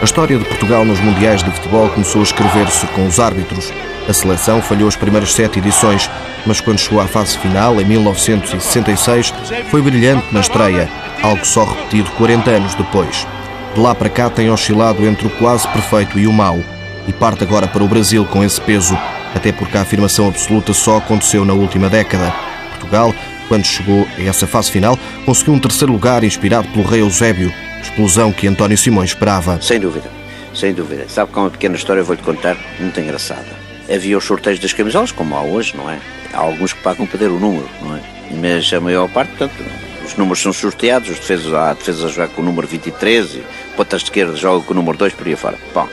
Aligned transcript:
A 0.00 0.04
história 0.04 0.38
de 0.38 0.44
Portugal 0.46 0.82
nos 0.82 0.98
Mundiais 0.98 1.42
de 1.42 1.50
Futebol 1.50 1.86
começou 1.90 2.22
a 2.22 2.24
escrever-se 2.24 2.86
com 2.86 3.06
os 3.06 3.20
árbitros. 3.20 3.70
A 4.08 4.12
seleção 4.14 4.62
falhou 4.62 4.88
as 4.88 4.96
primeiras 4.96 5.34
sete 5.34 5.58
edições, 5.58 6.08
mas 6.46 6.58
quando 6.58 6.78
chegou 6.78 7.02
à 7.02 7.06
fase 7.06 7.36
final, 7.36 7.78
em 7.78 7.84
1966, 7.84 9.34
foi 9.70 9.82
brilhante 9.82 10.32
na 10.32 10.40
estreia, 10.40 10.88
algo 11.22 11.44
só 11.44 11.64
repetido 11.64 12.10
40 12.12 12.50
anos 12.50 12.74
depois. 12.74 13.26
De 13.74 13.80
lá 13.80 13.94
para 13.94 14.08
cá 14.08 14.30
tem 14.30 14.50
oscilado 14.50 15.06
entre 15.06 15.26
o 15.26 15.30
quase 15.30 15.68
perfeito 15.68 16.18
e 16.18 16.26
o 16.26 16.32
mau, 16.32 16.60
e 17.06 17.12
parte 17.12 17.44
agora 17.44 17.68
para 17.68 17.84
o 17.84 17.88
Brasil 17.88 18.24
com 18.24 18.42
esse 18.42 18.58
peso, 18.58 18.98
até 19.34 19.52
porque 19.52 19.76
a 19.76 19.82
afirmação 19.82 20.28
absoluta 20.28 20.72
só 20.72 20.96
aconteceu 20.96 21.44
na 21.44 21.52
última 21.52 21.90
década. 21.90 22.34
Portugal, 22.70 23.14
quando 23.48 23.66
chegou 23.66 24.08
a 24.16 24.22
essa 24.22 24.46
fase 24.46 24.72
final, 24.72 24.98
conseguiu 25.26 25.52
um 25.52 25.58
terceiro 25.58 25.92
lugar 25.92 26.24
inspirado 26.24 26.68
pelo 26.68 26.86
rei 26.86 27.02
Eusébio, 27.02 27.52
explosão 27.82 28.32
que 28.32 28.46
António 28.46 28.76
Simões 28.76 29.10
esperava. 29.10 29.60
Sem 29.60 29.80
dúvida, 29.80 30.08
sem 30.54 30.72
dúvida. 30.72 31.08
Sabe 31.08 31.32
que 31.32 31.38
há 31.38 31.42
uma 31.42 31.50
pequena 31.50 31.76
história, 31.76 32.02
vou-lhe 32.02 32.22
contar, 32.22 32.56
muito 32.78 32.98
engraçada. 33.00 33.46
Havia 33.92 34.16
os 34.16 34.24
sorteios 34.24 34.58
das 34.58 34.72
camisolas, 34.72 35.12
como 35.12 35.34
há 35.34 35.42
hoje, 35.42 35.76
não 35.76 35.90
é? 35.90 35.98
Há 36.32 36.38
alguns 36.38 36.72
que 36.72 36.82
pagam 36.82 37.06
para 37.06 37.18
ter 37.18 37.28
o 37.28 37.38
número, 37.38 37.68
não 37.82 37.96
é? 37.96 38.00
Mas 38.30 38.72
a 38.72 38.80
maior 38.80 39.08
parte, 39.08 39.30
portanto, 39.30 39.64
os 40.06 40.16
números 40.16 40.40
são 40.40 40.52
sorteados, 40.52 41.08
os 41.08 41.16
defesas, 41.16 41.52
há 41.52 41.72
defesas 41.72 42.04
a 42.04 42.08
jogar 42.08 42.28
com 42.28 42.42
o 42.42 42.44
número 42.44 42.66
23 42.66 43.36
e 43.36 43.44
pontas 43.76 44.00
de 44.00 44.06
esquerda 44.06 44.36
jogam 44.36 44.62
com 44.62 44.72
o 44.72 44.76
número 44.76 44.96
2 44.96 45.12
por 45.14 45.26
aí 45.26 45.36
fora. 45.36 45.58
Bom, 45.74 45.88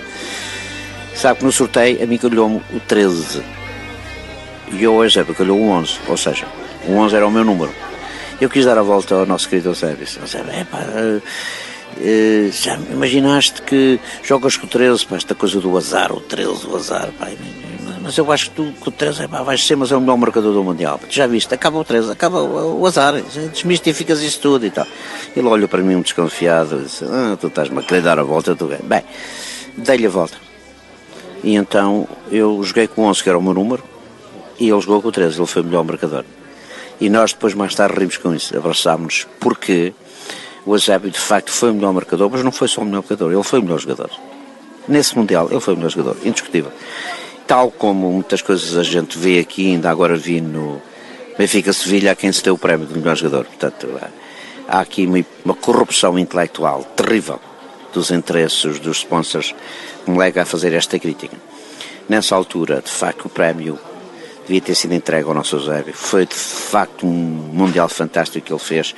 sabe 1.15 1.39
que 1.39 1.45
no 1.45 1.51
sorteio 1.51 2.03
a 2.03 2.05
mim 2.05 2.17
calhou-me 2.17 2.61
o 2.71 2.79
13 2.79 3.41
e 4.71 4.83
eu 4.83 4.93
hoje 4.93 5.19
é 5.19 5.23
calhou 5.23 5.57
o 5.57 5.69
11, 5.69 5.99
ou 6.07 6.17
seja, 6.17 6.45
o 6.87 6.93
11 6.93 7.15
era 7.15 7.25
o 7.25 7.31
meu 7.31 7.43
número. 7.43 7.71
Eu 8.39 8.49
quis 8.49 8.65
dar 8.65 8.77
a 8.77 8.83
volta 8.83 9.15
ao 9.15 9.25
nosso 9.25 9.49
querido 9.49 9.69
Eusébio. 9.69 10.05
Eusébio, 10.19 10.51
é 10.51 10.63
pá, 10.63 10.79
uh, 11.97 12.51
já 12.51 12.75
imaginaste 12.91 13.61
que 13.61 13.99
jogas 14.23 14.57
com 14.57 14.65
o 14.65 14.69
13, 14.69 15.05
pá, 15.05 15.15
esta 15.15 15.35
coisa 15.35 15.59
do 15.59 15.77
azar, 15.77 16.11
o 16.11 16.19
13, 16.19 16.67
o 16.67 16.75
azar, 16.75 17.11
pá, 17.17 17.27
mas 18.01 18.17
eu 18.17 18.31
acho 18.31 18.49
que 18.49 18.55
tu 18.55 18.73
com 18.79 18.89
o 18.89 18.93
13 18.93 19.23
é, 19.23 19.27
pá, 19.27 19.43
vais 19.43 19.65
ser, 19.65 19.75
mas 19.75 19.91
é 19.91 19.97
o 19.97 19.99
melhor 19.99 20.17
marcador 20.17 20.53
do 20.53 20.63
Mundial. 20.63 20.99
Já 21.09 21.27
viste, 21.27 21.53
acaba 21.53 21.77
o 21.77 21.83
13, 21.83 22.11
acaba 22.11 22.41
o, 22.41 22.79
o 22.79 22.85
azar, 22.85 23.21
desmistificas 23.51 24.21
isso 24.21 24.39
tudo 24.39 24.65
e 24.65 24.69
tal. 24.69 24.87
Ele 25.35 25.45
olhou 25.45 25.67
para 25.67 25.83
mim 25.83 25.95
um 25.95 26.01
desconfiado 26.01 26.79
e 26.79 26.83
disse, 26.83 27.03
ah, 27.03 27.37
tu 27.39 27.47
estás-me 27.47 27.79
a 27.79 27.83
querer 27.83 28.01
dar 28.01 28.17
a 28.17 28.23
volta, 28.23 28.55
tu 28.55 28.69
Bem, 28.83 29.03
dei-lhe 29.75 30.05
a 30.05 30.09
volta. 30.09 30.37
E 31.43 31.55
então 31.55 32.07
eu 32.31 32.63
joguei 32.63 32.87
com 32.87 33.01
o 33.01 33.05
11, 33.05 33.23
que 33.23 33.29
era 33.29 33.37
o 33.37 33.41
meu 33.41 33.53
número, 33.53 33.83
e 34.59 34.69
ele 34.69 34.81
jogou 34.81 35.01
com 35.01 35.09
o 35.09 35.11
13, 35.11 35.37
ele 35.37 35.45
foi 35.45 35.61
o 35.61 35.65
melhor 35.65 35.83
marcador. 35.83 36.23
E 37.01 37.09
nós 37.09 37.33
depois 37.33 37.53
mais 37.53 37.75
tarde 37.75 37.99
rimos 37.99 38.17
com 38.17 38.33
isso, 38.33 38.57
abraçámos-nos, 38.57 39.27
porque 39.39 39.93
o 40.67 40.75
Eusébio 40.75 41.09
de 41.09 41.19
facto 41.19 41.49
foi 41.51 41.71
o 41.71 41.73
melhor 41.73 41.93
marcador, 41.93 42.29
mas 42.29 42.43
não 42.43 42.51
foi 42.51 42.67
só 42.67 42.81
o 42.81 42.85
melhor 42.85 43.01
marcador, 43.01 43.31
ele 43.31 43.43
foi 43.43 43.59
o 43.59 43.63
melhor 43.63 43.79
jogador. 43.79 44.11
Nesse 44.87 45.17
Mundial, 45.17 45.47
ele 45.49 45.59
foi 45.59 45.73
o 45.73 45.77
melhor 45.77 45.89
jogador, 45.89 46.17
indiscutível 46.23 46.71
tal 47.47 47.71
como 47.71 48.11
muitas 48.11 48.41
coisas 48.41 48.75
a 48.77 48.83
gente 48.83 49.17
vê 49.17 49.39
aqui, 49.39 49.71
ainda 49.71 49.89
agora 49.89 50.17
vi 50.17 50.41
no 50.41 50.81
Benfica-Sevilha, 51.37 52.11
a 52.11 52.15
quem 52.15 52.31
se 52.31 52.43
deu 52.43 52.55
o 52.55 52.57
prémio 52.57 52.85
de 52.85 52.99
melhor 52.99 53.15
jogador. 53.15 53.45
Portanto, 53.45 53.87
há 54.67 54.79
aqui 54.81 55.05
uma, 55.07 55.25
uma 55.45 55.55
corrupção 55.55 56.19
intelectual 56.19 56.83
terrível 56.83 57.39
dos 57.93 58.11
interesses 58.11 58.79
dos 58.79 58.97
sponsors 58.97 59.55
que 60.03 60.11
me 60.11 60.17
lega 60.17 60.41
a 60.41 60.45
fazer 60.45 60.73
esta 60.73 60.99
crítica. 60.99 61.37
Nessa 62.09 62.35
altura, 62.35 62.81
de 62.81 62.91
facto, 62.91 63.25
o 63.25 63.29
prémio 63.29 63.79
devia 64.47 64.61
ter 64.61 64.75
sido 64.75 64.93
entregue 64.93 65.27
ao 65.27 65.33
nosso 65.33 65.57
Eusébio. 65.57 65.93
Foi 65.93 66.25
de 66.25 66.33
facto 66.33 67.05
um 67.05 67.09
Mundial 67.09 67.89
fantástico 67.89 68.45
que 68.45 68.53
ele 68.53 68.59
fez, 68.59 68.95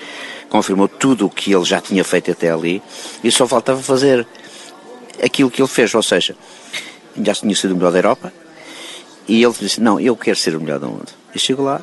confirmou 0.50 0.88
tudo 0.88 1.26
o 1.26 1.30
que 1.30 1.52
ele 1.52 1.66
já 1.66 1.82
tinha 1.82 2.04
feito 2.04 2.32
até 2.32 2.52
ali 2.52 2.82
e 3.24 3.32
só 3.32 3.48
faltava 3.48 3.82
fazer 3.82 4.26
aquilo 5.24 5.50
que 5.50 5.62
ele 5.62 5.68
fez, 5.68 5.94
ou 5.94 6.04
seja, 6.04 6.36
já 7.22 7.34
tinha 7.34 7.56
sido 7.56 7.72
o 7.72 7.76
melhor 7.76 7.92
da 7.92 7.98
Europa, 7.98 8.32
e 9.28 9.44
ele 9.44 9.54
disse, 9.60 9.82
não, 9.82 10.00
eu 10.00 10.16
quero 10.16 10.38
ser 10.38 10.56
o 10.56 10.62
melhor 10.62 10.80
do 10.80 10.88
mundo. 10.88 11.08
E 11.36 11.40
chegou 11.40 11.66
lá 11.66 11.82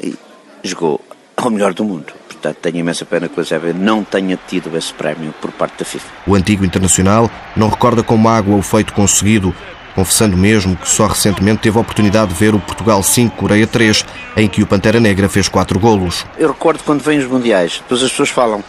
e 0.00 0.14
jogou 0.62 1.00
ao 1.36 1.50
melhor 1.50 1.74
do 1.74 1.84
mundo. 1.84 2.12
Portanto, 2.28 2.58
tenho 2.60 2.76
imensa 2.76 3.04
pena 3.04 3.28
que 3.28 3.38
o 3.38 3.40
Eusébio 3.40 3.74
não 3.74 4.04
tenha 4.04 4.38
tido 4.46 4.76
esse 4.76 4.92
prémio 4.92 5.34
por 5.40 5.50
parte 5.50 5.78
da 5.78 5.84
FIFA. 5.84 6.06
O 6.26 6.34
antigo 6.34 6.64
internacional 6.64 7.30
não 7.56 7.68
recorda 7.68 8.02
com 8.02 8.16
mágoa 8.16 8.56
o 8.56 8.62
feito 8.62 8.92
conseguido, 8.92 9.54
confessando 9.96 10.36
mesmo 10.36 10.76
que 10.76 10.88
só 10.88 11.06
recentemente 11.06 11.62
teve 11.62 11.78
a 11.78 11.80
oportunidade 11.80 12.32
de 12.32 12.38
ver 12.38 12.54
o 12.54 12.60
Portugal 12.60 13.02
5, 13.02 13.34
Coreia 13.34 13.66
3, 13.66 14.04
em 14.36 14.46
que 14.46 14.62
o 14.62 14.66
Pantera 14.66 15.00
Negra 15.00 15.26
fez 15.28 15.48
quatro 15.48 15.80
golos. 15.80 16.24
Eu 16.38 16.48
recordo 16.48 16.84
quando 16.84 17.00
vêm 17.00 17.18
os 17.18 17.26
Mundiais, 17.26 17.78
depois 17.78 18.02
as 18.02 18.10
pessoas 18.10 18.28
falam, 18.28 18.62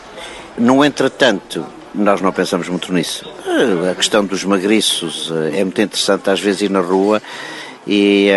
no 0.58 0.84
entretanto, 0.84 1.66
nós 1.94 2.22
não 2.22 2.32
pensamos 2.32 2.70
muito 2.70 2.94
nisso. 2.94 3.30
A 3.92 3.94
questão 3.94 4.24
dos 4.24 4.46
magriços 4.46 5.32
eh, 5.52 5.60
é 5.60 5.64
muito 5.64 5.82
interessante 5.82 6.30
às 6.30 6.40
vezes 6.40 6.62
ir 6.62 6.70
na 6.70 6.80
rua 6.80 7.22
e 7.86 8.30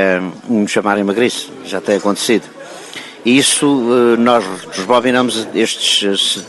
uh, 0.48 0.52
me 0.52 0.66
chamarem 0.66 1.04
magriço, 1.04 1.52
já 1.64 1.80
tem 1.80 1.96
acontecido. 1.96 2.44
E 3.24 3.38
isso 3.38 3.66
uh, 3.66 4.16
nós 4.16 4.44
desbobinamos 4.74 5.46
estes 5.54 6.44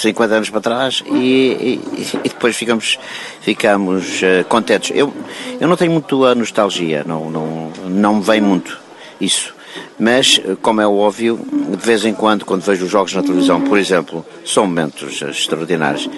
50 0.00 0.34
anos 0.34 0.50
para 0.50 0.60
trás 0.60 1.02
e, 1.06 1.10
e, 1.14 1.80
e 2.24 2.28
depois 2.28 2.56
ficamos, 2.56 2.98
ficamos 3.40 4.20
uh, 4.22 4.44
contentes. 4.48 4.92
Eu, 4.94 5.12
eu 5.60 5.68
não 5.68 5.76
tenho 5.76 5.92
muito 5.92 6.24
a 6.24 6.34
nostalgia, 6.34 7.04
não, 7.06 7.30
não, 7.30 7.72
não 7.88 8.14
me 8.16 8.22
vem 8.22 8.40
muito 8.40 8.78
isso. 9.20 9.54
Mas, 9.98 10.40
como 10.60 10.80
é 10.80 10.86
óbvio, 10.86 11.40
de 11.70 11.86
vez 11.86 12.04
em 12.04 12.12
quando, 12.12 12.44
quando 12.44 12.62
vejo 12.62 12.84
os 12.84 12.90
jogos 12.90 13.14
na 13.14 13.22
televisão, 13.22 13.60
por 13.60 13.78
exemplo, 13.78 14.24
são 14.44 14.66
momentos 14.66 15.22
extraordinários 15.22 16.08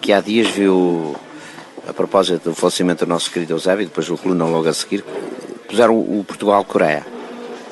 que 0.00 0.12
há 0.12 0.20
dias 0.20 0.48
viu, 0.48 1.14
a 1.86 1.92
propósito 1.92 2.50
do 2.50 2.54
falecimento 2.54 3.04
do 3.04 3.08
nosso 3.08 3.30
querido 3.30 3.54
Eusébio, 3.54 3.86
depois 3.86 4.08
o 4.10 4.16
coluna 4.16 4.44
logo 4.44 4.68
a 4.68 4.72
seguir, 4.72 5.04
puseram 5.68 5.98
o 5.98 6.24
Portugal-Coreia, 6.26 7.06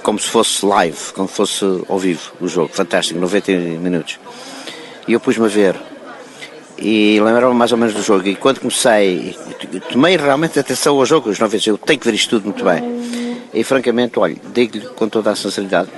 como 0.03 0.19
se 0.19 0.29
fosse 0.29 0.65
live, 0.65 1.13
como 1.15 1.29
se 1.29 1.35
fosse 1.35 1.65
ao 1.89 1.99
vivo 1.99 2.33
o 2.41 2.47
jogo, 2.47 2.73
fantástico, 2.73 3.19
90 3.19 3.53
minutos. 3.53 4.19
E 5.07 5.13
eu 5.13 5.21
pus-me 5.21 5.47
a 5.47 5.49
ver 5.49 5.77
e 6.79 7.19
lembrava 7.21 7.55
mais 7.55 7.73
ou 7.73 7.79
menos 7.79 7.95
do 7.95 8.03
jogo. 8.03 8.27
E 8.29 8.37
quando 8.37 8.61
comecei, 8.61 9.37
tomei 9.91 10.17
realmente 10.17 10.59
atenção 10.59 10.99
ao 10.99 11.07
jogo, 11.07 11.31
os 11.31 11.39
90, 11.39 11.71
eu 11.71 11.79
tenho 11.79 11.99
que 11.99 12.07
ver 12.07 12.15
isto 12.15 12.31
tudo 12.31 12.45
muito 12.45 12.65
bem. 12.65 12.83
E 13.55 13.65
francamente, 13.65 14.19
olha, 14.19 14.37
digo-lhe 14.53 14.87
com 14.89 15.09
toda 15.09 15.31
a 15.31 15.37
sinceridade, 15.37 15.89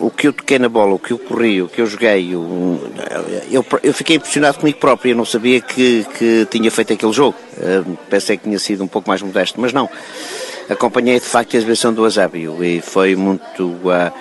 o 0.00 0.10
que 0.10 0.28
eu 0.28 0.32
toquei 0.32 0.58
na 0.58 0.68
bola, 0.68 0.94
o 0.94 0.98
que 0.98 1.12
eu 1.12 1.18
corri, 1.18 1.60
o 1.60 1.68
que 1.68 1.80
eu 1.80 1.86
joguei, 1.86 2.34
eu, 2.34 2.80
eu, 3.50 3.64
eu 3.82 3.92
fiquei 3.92 4.16
impressionado 4.16 4.58
comigo 4.58 4.78
próprio. 4.78 5.12
Eu 5.12 5.16
não 5.16 5.24
sabia 5.24 5.60
que, 5.60 6.06
que 6.18 6.46
tinha 6.50 6.70
feito 6.70 6.92
aquele 6.92 7.12
jogo. 7.12 7.36
Uh, 7.56 7.96
pensei 8.08 8.36
que 8.36 8.44
tinha 8.44 8.58
sido 8.58 8.84
um 8.84 8.86
pouco 8.86 9.08
mais 9.08 9.20
modesto, 9.20 9.60
mas 9.60 9.72
não. 9.72 9.88
Acompanhei 10.68 11.20
de 11.20 11.26
facto 11.26 11.54
a 11.54 11.58
exibição 11.58 11.92
do 11.92 12.04
Azébio 12.04 12.62
e 12.64 12.80
foi 12.80 13.14
muito. 13.14 13.64
Uh, 13.66 14.12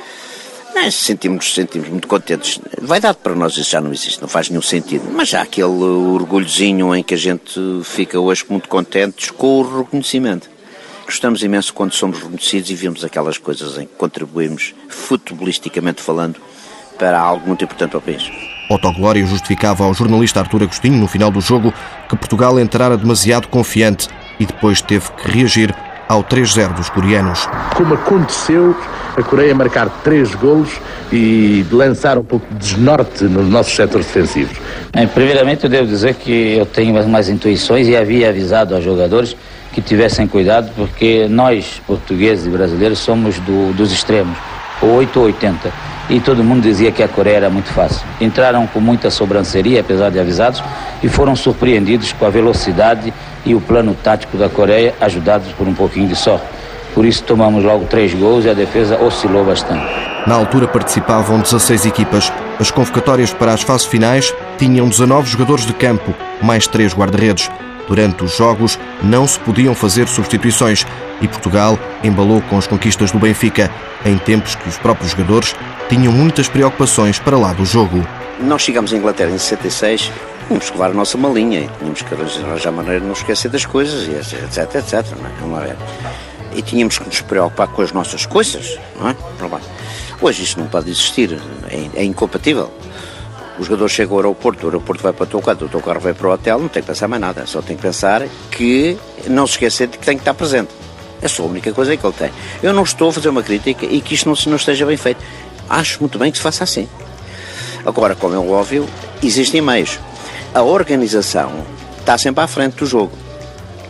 não, 0.76 0.92
sentimos, 0.92 1.54
sentimos 1.54 1.88
muito 1.88 2.08
contentes. 2.08 2.60
Vai 2.82 3.00
dar 3.00 3.14
para 3.14 3.34
nós 3.34 3.56
isso 3.56 3.72
já 3.72 3.80
não 3.80 3.94
existe, 3.94 4.22
não 4.22 4.28
faz 4.28 4.50
nenhum 4.50 4.62
sentido. 4.62 5.10
Mas 5.10 5.34
há 5.34 5.42
aquele 5.42 5.68
orgulhozinho 5.68 6.94
em 6.94 7.02
que 7.02 7.14
a 7.14 7.18
gente 7.18 7.60
fica 7.86 8.20
hoje 8.20 8.46
muito 8.50 8.68
contentes 8.68 9.32
com 9.32 9.62
o 9.62 9.78
reconhecimento. 9.80 10.50
Gostamos 11.06 11.42
imenso 11.44 11.74
quando 11.74 11.94
somos 11.94 12.20
reconhecidos 12.20 12.70
e 12.70 12.76
vimos 12.76 13.06
aquelas 13.06 13.38
coisas 13.38 13.78
em 13.78 13.86
que 13.86 13.94
contribuímos, 13.96 14.74
futebolisticamente 14.90 16.02
falando, 16.02 16.42
para 16.98 17.20
algo 17.20 17.48
muito 17.48 17.64
importante 17.64 17.92
para 17.92 18.00
o 18.00 18.02
país. 18.02 18.30
Otto 18.70 18.92
Glória 18.92 19.26
justificava 19.26 19.86
ao 19.86 19.94
jornalista 19.94 20.40
Artur 20.40 20.64
Agostinho, 20.64 20.98
no 20.98 21.08
final 21.08 21.32
do 21.32 21.40
jogo, 21.40 21.74
que 22.10 22.18
Portugal 22.18 22.60
entrara 22.60 22.98
demasiado 22.98 23.48
confiante 23.48 24.10
e 24.40 24.46
depois 24.46 24.82
teve 24.82 25.10
que 25.14 25.32
reagir 25.32 25.74
ao 26.08 26.24
3-0 26.24 26.74
dos 26.74 26.90
coreanos. 26.90 27.48
Como 27.76 27.94
aconteceu 27.94 28.76
a 29.18 29.24
Coreia 29.24 29.56
marcar 29.56 29.90
três 30.04 30.36
golos 30.36 30.70
e 31.12 31.66
lançar 31.72 32.18
um 32.18 32.24
pouco 32.24 32.46
de 32.54 32.56
desnorte 32.56 33.24
nos 33.24 33.48
nossos 33.48 33.74
setores 33.74 34.06
defensivos? 34.06 34.58
primeiramente, 35.14 35.64
eu 35.64 35.70
devo 35.70 35.88
dizer 35.88 36.16
que 36.16 36.58
eu 36.58 36.66
tenho 36.66 36.94
mais 37.08 37.30
intuições 37.30 37.88
e 37.88 37.96
havia 37.96 38.30
avisado 38.30 38.76
aos 38.76 38.84
jogadores 38.84 39.36
que 39.72 39.82
tivessem 39.82 40.28
cuidado, 40.28 40.72
porque 40.76 41.28
nós, 41.30 41.82
portugueses 41.86 42.46
e 42.46 42.50
brasileiros, 42.50 43.00
somos 43.00 43.38
do, 43.40 43.74
dos 43.74 43.92
extremos, 43.92 44.38
8 44.82 45.20
ou 45.20 45.26
80. 45.26 45.72
E 46.10 46.20
todo 46.20 46.44
mundo 46.44 46.62
dizia 46.62 46.92
que 46.92 47.02
a 47.02 47.08
Coreia 47.08 47.38
era 47.38 47.50
muito 47.50 47.70
fácil. 47.70 48.06
Entraram 48.22 48.68
com 48.68 48.80
muita 48.80 49.10
sobranceria, 49.10 49.82
apesar 49.82 50.12
de 50.12 50.20
avisados, 50.20 50.64
e 51.02 51.10
foram 51.10 51.36
surpreendidos 51.36 52.14
com 52.14 52.26
a 52.26 52.30
velocidade 52.30 53.14
e 53.46 53.54
o 53.54 53.62
plano 53.62 53.96
tático 53.96 54.38
da 54.38 54.50
Coreia, 54.50 54.94
ajudados 55.00 55.52
por 55.54 55.68
um 55.68 55.74
pouquinho 55.74 56.08
de 56.08 56.16
sorte. 56.16 56.46
Por 56.94 57.06
isso 57.06 57.24
tomamos 57.24 57.64
logo 57.64 57.86
três 57.86 58.14
gols 58.14 58.46
e 58.46 58.50
a 58.50 58.54
defesa 58.54 58.98
oscilou 59.02 59.46
bastante. 59.46 59.86
Na 60.26 60.36
altura 60.36 60.68
participavam 60.68 61.40
16 61.40 61.86
equipas. 61.86 62.32
As 62.60 62.72
convocatórias 62.72 63.34
para 63.34 63.54
as 63.54 63.62
fases 63.62 63.86
finais 63.86 64.34
tinham 64.58 64.88
19 64.88 65.30
jogadores 65.30 65.66
de 65.66 65.74
campo, 65.74 66.16
mais 66.42 66.68
três 66.68 66.94
guarda-redes. 66.94 67.52
Durante 67.88 68.24
os 68.24 68.36
jogos 68.36 68.80
não 69.04 69.28
se 69.28 69.40
podiam 69.40 69.76
fazer 69.76 70.08
substituições 70.08 70.86
e 71.22 71.28
Portugal 71.28 71.78
embalou 72.04 72.42
com 72.42 72.58
as 72.58 72.66
conquistas 72.66 73.12
do 73.12 73.20
Benfica, 73.20 73.70
em 74.04 74.18
tempos 74.18 74.56
que 74.56 74.68
os 74.68 74.78
próprios 74.78 75.12
jogadores 75.12 75.56
tinham 75.88 76.12
muitas 76.12 76.48
preocupações 76.48 77.20
para 77.20 77.38
lá 77.38 77.54
do 77.54 77.66
jogo. 77.66 78.06
Nós 78.40 78.64
chegamos 78.64 78.92
à 78.94 78.98
Inglaterra 78.98 79.32
em 79.32 79.38
66 79.38 80.12
tínhamos 80.48 80.70
que 80.70 80.72
levar 80.74 80.92
a 80.92 80.94
nossa 80.94 81.18
malinha 81.18 81.62
e 81.62 81.70
tínhamos 81.80 82.02
que 82.02 82.14
arranjar 82.14 82.72
maneira 82.72 83.00
de 83.00 83.06
não 83.06 83.14
esquecer 83.14 83.50
das 83.50 83.66
coisas, 83.66 84.08
e 84.08 84.12
etc, 84.12 84.76
etc. 84.76 85.06
Não 85.42 85.60
é? 85.62 85.76
E 86.56 86.62
tínhamos 86.62 86.98
que 86.98 87.06
nos 87.06 87.22
preocupar 87.22 87.68
com 87.68 87.82
as 87.82 87.92
nossas 87.92 88.26
coisas, 88.26 88.78
não 89.00 89.10
é? 89.10 89.16
Hoje 90.22 90.44
isso 90.44 90.60
não 90.60 90.68
pode 90.68 90.90
existir, 90.90 91.40
é, 91.70 92.02
é 92.02 92.04
incompatível. 92.04 92.72
O 93.58 93.64
jogador 93.64 93.88
chega 93.90 94.12
ao 94.12 94.18
aeroporto, 94.18 94.66
o 94.66 94.70
aeroporto 94.70 95.02
vai 95.02 95.14
para 95.14 95.24
o 95.24 95.28
teu 95.28 95.42
carro, 95.42 95.66
o 95.66 95.70
teu 95.70 95.80
carro 95.80 96.00
vai 96.00 96.14
para 96.14 96.28
o 96.28 96.32
hotel, 96.32 96.60
não 96.60 96.68
tem 96.68 96.82
que 96.82 96.88
pensar 96.88 97.08
mais 97.08 97.22
nada, 97.22 97.46
só 97.46 97.62
tem 97.62 97.76
que 97.76 97.82
pensar 97.82 98.24
que 98.52 98.98
não 99.28 99.48
se 99.48 99.54
esquecer 99.54 99.88
de 99.88 99.98
que 99.98 100.06
tem 100.06 100.18
que 100.18 100.22
estar 100.22 100.34
presente. 100.34 100.70
É 101.22 101.28
só 101.28 101.44
a 101.44 101.46
única 101.46 101.72
coisa 101.72 101.96
que 101.96 102.06
ele 102.06 102.14
tem. 102.14 102.32
Eu 102.62 102.74
não 102.74 102.84
estou 102.84 103.10
a 103.10 103.14
fazer 103.14 103.30
uma 103.30 103.42
crítica 103.42 103.86
e 103.86 104.02
que 104.02 104.14
isto 104.14 104.28
não, 104.28 104.36
não 104.48 104.58
esteja 104.58 104.86
bem 104.86 104.98
feito. 104.98 105.24
Acho 105.70 106.00
muito 106.02 106.20
bem 106.20 106.32
que 106.32 106.38
se 106.38 106.44
faça 106.44 106.64
assim. 106.64 106.88
Agora, 107.86 108.14
como 108.14 108.36
é 108.36 108.38
óbvio, 108.38 108.86
existem 109.24 109.62
meios. 109.62 110.00
A 110.56 110.62
organização 110.62 111.52
está 112.00 112.18
sempre 112.18 112.42
à 112.42 112.48
frente 112.48 112.78
do 112.78 112.86
jogo, 112.86 113.12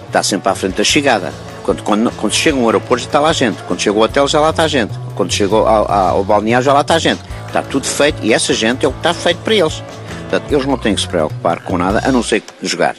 está 0.07 0.23
sempre 0.23 0.49
à 0.49 0.55
frente 0.55 0.77
da 0.77 0.83
chegada. 0.83 1.31
Quando, 1.61 1.83
quando, 1.83 2.11
quando 2.13 2.33
chega 2.33 2.57
um 2.57 2.65
aeroporto 2.65 3.03
já 3.03 3.07
está 3.07 3.19
lá 3.19 3.31
gente, 3.31 3.61
quando 3.67 3.79
chega 3.79 3.95
ao 3.95 4.03
hotel 4.03 4.27
já 4.27 4.39
lá 4.39 4.49
está 4.49 4.67
gente, 4.67 4.97
quando 5.13 5.31
chega 5.31 5.55
ao, 5.55 6.23
balneário 6.23 6.65
já 6.65 6.73
lá 6.73 6.81
está 6.81 6.97
gente. 6.97 7.21
Está 7.45 7.61
tudo 7.61 7.85
feito 7.85 8.17
e 8.25 8.33
essa 8.33 8.51
gente 8.51 8.83
é 8.83 8.89
o 8.89 8.91
que 8.91 8.97
está 8.97 9.13
feito 9.13 9.37
para 9.41 9.53
eles. 9.53 9.83
Portanto, 10.21 10.51
eles 10.51 10.65
não 10.65 10.75
têm 10.75 10.95
que 10.95 11.01
se 11.01 11.07
preocupar 11.07 11.59
com 11.59 11.77
nada 11.77 12.01
a 12.03 12.11
não 12.11 12.23
ser 12.23 12.41
jogar. 12.63 12.95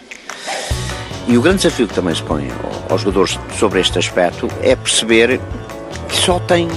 E 1.27 1.37
o 1.37 1.43
grande 1.43 1.63
desafio 1.63 1.89
que 1.89 1.95
também 1.95 2.15
se 2.15 2.23
põe 2.23 2.49
aos 2.89 3.01
jogadores 3.01 3.37
sobre 3.59 3.81
este 3.81 3.99
aspecto 3.99 4.49
é 4.63 4.77
perceber 4.77 5.41
que 6.09 6.17
só 6.17 6.39
tem 6.39 6.69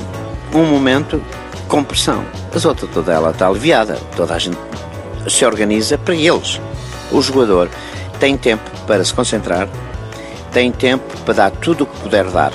um 0.55 0.65
momento 0.65 1.21
com 1.67 1.83
pressão. 1.83 2.25
Mas 2.51 2.65
outra 2.65 2.87
toda 2.87 3.13
ela 3.13 3.29
está 3.29 3.45
aliviada. 3.45 3.99
Toda 4.15 4.33
a 4.33 4.39
gente 4.39 4.57
se 5.27 5.45
organiza 5.45 5.95
para 5.95 6.15
eles. 6.15 6.59
O 7.11 7.21
jogador 7.21 7.69
tem 8.19 8.37
tempo 8.37 8.69
para 8.85 9.03
se 9.03 9.13
concentrar, 9.13 9.67
tem 10.51 10.71
tempo 10.71 11.05
para 11.23 11.33
dar 11.33 11.51
tudo 11.51 11.83
o 11.83 11.87
que 11.87 11.99
puder 12.01 12.25
dar. 12.25 12.51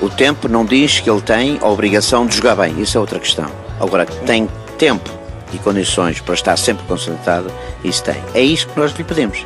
O 0.00 0.08
tempo 0.08 0.48
não 0.48 0.64
diz 0.64 1.00
que 1.00 1.08
ele 1.08 1.20
tem 1.20 1.58
a 1.62 1.68
obrigação 1.68 2.26
de 2.26 2.36
jogar 2.36 2.56
bem, 2.56 2.80
isso 2.80 2.96
é 2.96 3.00
outra 3.00 3.18
questão. 3.18 3.50
Agora, 3.80 4.04
tem 4.04 4.48
tempo 4.78 5.10
e 5.52 5.58
condições 5.58 6.20
para 6.20 6.34
estar 6.34 6.56
sempre 6.56 6.84
concentrado, 6.86 7.50
isso 7.82 8.02
tem. 8.02 8.16
É 8.34 8.42
isso 8.42 8.66
que 8.66 8.78
nós 8.78 8.92
lhe 8.92 9.04
pedimos. 9.04 9.44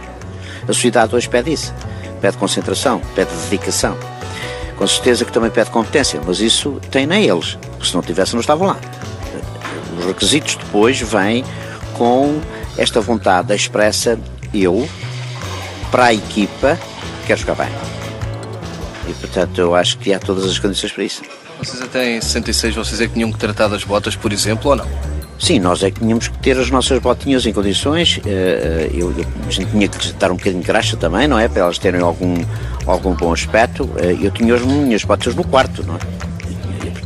A 0.64 0.66
sociedade 0.68 1.14
hoje 1.14 1.28
pede 1.28 1.52
isso. 1.52 1.72
Pede 2.20 2.36
concentração, 2.36 3.00
pede 3.14 3.30
dedicação. 3.48 3.96
Com 4.76 4.86
certeza 4.86 5.24
que 5.24 5.32
também 5.32 5.50
pede 5.50 5.70
competência, 5.70 6.20
mas 6.24 6.40
isso 6.40 6.80
tem 6.90 7.06
nem 7.06 7.26
eles, 7.26 7.58
porque 7.70 7.86
se 7.86 7.94
não 7.94 8.02
tivesse 8.02 8.34
não 8.34 8.40
estavam 8.40 8.68
lá. 8.68 8.76
Os 9.98 10.04
requisitos 10.04 10.56
depois 10.56 11.00
vêm 11.00 11.44
com 11.94 12.40
esta 12.78 13.00
vontade 13.00 13.54
expressa 13.54 14.18
eu, 14.54 14.88
para 15.90 16.06
a 16.06 16.14
equipa, 16.14 16.78
quero 17.26 17.40
jogar 17.40 17.56
bem. 17.56 17.68
E 19.08 19.12
portanto 19.14 19.58
eu 19.58 19.74
acho 19.74 19.98
que 19.98 20.14
há 20.14 20.18
todas 20.18 20.44
as 20.44 20.58
condições 20.58 20.92
para 20.92 21.04
isso. 21.04 21.22
Vocês 21.58 21.82
até 21.82 22.16
em 22.16 22.20
66 22.20 22.76
vocês 22.76 23.00
é 23.00 23.08
que 23.08 23.14
tinham 23.14 23.32
que 23.32 23.38
tratar 23.38 23.66
das 23.66 23.82
botas, 23.82 24.14
por 24.14 24.32
exemplo, 24.32 24.70
ou 24.70 24.76
não? 24.76 24.86
Sim, 25.38 25.60
nós 25.60 25.82
é 25.82 25.90
que 25.90 26.00
tínhamos 26.00 26.28
que 26.28 26.38
ter 26.38 26.58
as 26.58 26.68
nossas 26.70 26.98
botinhas 26.98 27.46
em 27.46 27.52
condições. 27.52 28.20
Eh, 28.26 28.30
eh, 28.30 28.90
eu, 28.92 29.10
eu, 29.16 29.24
a 29.46 29.50
gente 29.50 29.70
tinha 29.70 29.88
que 29.88 30.12
dar 30.14 30.32
um 30.32 30.36
bocadinho 30.36 30.60
de 30.60 30.66
graxa 30.66 30.96
também, 30.96 31.28
não 31.28 31.38
é? 31.38 31.48
Para 31.48 31.62
elas 31.62 31.78
terem 31.78 32.00
algum, 32.00 32.36
algum 32.86 33.14
bom 33.14 33.32
aspecto. 33.32 33.88
Eh, 33.98 34.16
eu 34.20 34.32
tinha 34.32 34.54
as 34.54 34.62
minhas 34.62 35.04
botas 35.04 35.36
no 35.36 35.44
quarto, 35.44 35.84
não 35.84 35.94
é? 35.94 35.98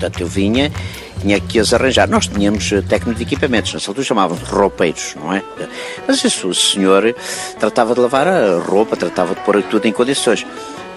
Portanto, 0.02 0.20
eu 0.20 0.26
vinha 0.26 0.72
tinha 1.20 1.38
que 1.38 1.60
as 1.60 1.72
arranjar. 1.72 2.08
Nós 2.08 2.26
tínhamos 2.26 2.68
técnico 2.88 3.14
de 3.14 3.22
equipamentos, 3.22 3.72
nessa 3.72 3.90
altura 3.90 4.04
chamávamos 4.04 4.42
roupeiros, 4.48 5.14
não 5.14 5.32
é? 5.32 5.42
Mas 6.06 6.24
isso, 6.24 6.48
o 6.48 6.54
senhor 6.54 7.14
tratava 7.60 7.94
de 7.94 8.00
lavar 8.00 8.26
a 8.26 8.58
roupa, 8.58 8.96
tratava 8.96 9.34
de 9.34 9.40
pôr 9.42 9.62
tudo 9.62 9.86
em 9.86 9.92
condições. 9.92 10.44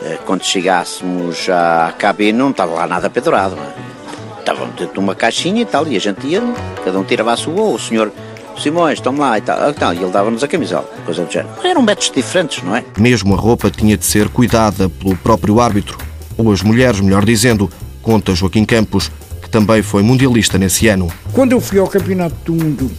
Eh, 0.01 0.17
quando 0.25 0.43
chegássemos 0.43 1.47
à 1.49 1.93
cabine 1.97 2.37
não 2.37 2.49
estava 2.49 2.73
lá 2.73 2.87
nada 2.87 3.09
pendurado. 3.09 3.55
É? 3.55 4.39
Estava 4.39 4.65
dentro 4.65 4.93
de 4.93 4.99
uma 4.99 5.13
caixinha 5.13 5.61
e 5.61 5.65
tal, 5.65 5.87
e 5.87 5.95
a 5.95 5.99
gente 5.99 6.25
ia, 6.25 6.41
cada 6.83 6.99
um 6.99 7.03
tirava 7.03 7.33
a 7.33 7.37
sua, 7.37 7.61
o 7.61 7.79
senhor 7.79 8.11
Simões, 8.57 9.01
toma 9.01 9.31
lá 9.31 9.37
e 9.37 9.41
tal. 9.41 9.57
Ah, 9.59 9.93
e 9.93 9.97
ele 9.97 10.11
dava-nos 10.11 10.43
a 10.43 10.47
camisola, 10.47 10.89
coisa 11.05 11.25
do 11.25 11.31
género. 11.31 11.53
Eram 11.63 11.81
métodos 11.81 12.11
diferentes, 12.15 12.63
não 12.63 12.75
é? 12.75 12.83
Mesmo 12.97 13.35
a 13.35 13.37
roupa 13.37 13.69
tinha 13.69 13.97
de 13.97 14.05
ser 14.05 14.29
cuidada 14.29 14.89
pelo 14.89 15.15
próprio 15.17 15.59
árbitro, 15.59 15.97
ou 16.37 16.51
as 16.51 16.61
mulheres, 16.61 17.01
melhor 17.01 17.25
dizendo, 17.25 17.69
conta 18.05 18.35
Joaquim 18.35 18.63
Campos, 18.63 19.11
que 19.41 19.49
também 19.49 19.81
foi 19.81 20.03
mundialista 20.03 20.59
nesse 20.59 20.87
ano. 20.87 21.11
Quando 21.33 21.53
eu 21.53 21.59
fui 21.59 21.79
ao 21.79 21.87
Campeonato 21.87 22.35
do 22.45 22.53
Mundo 22.53 22.91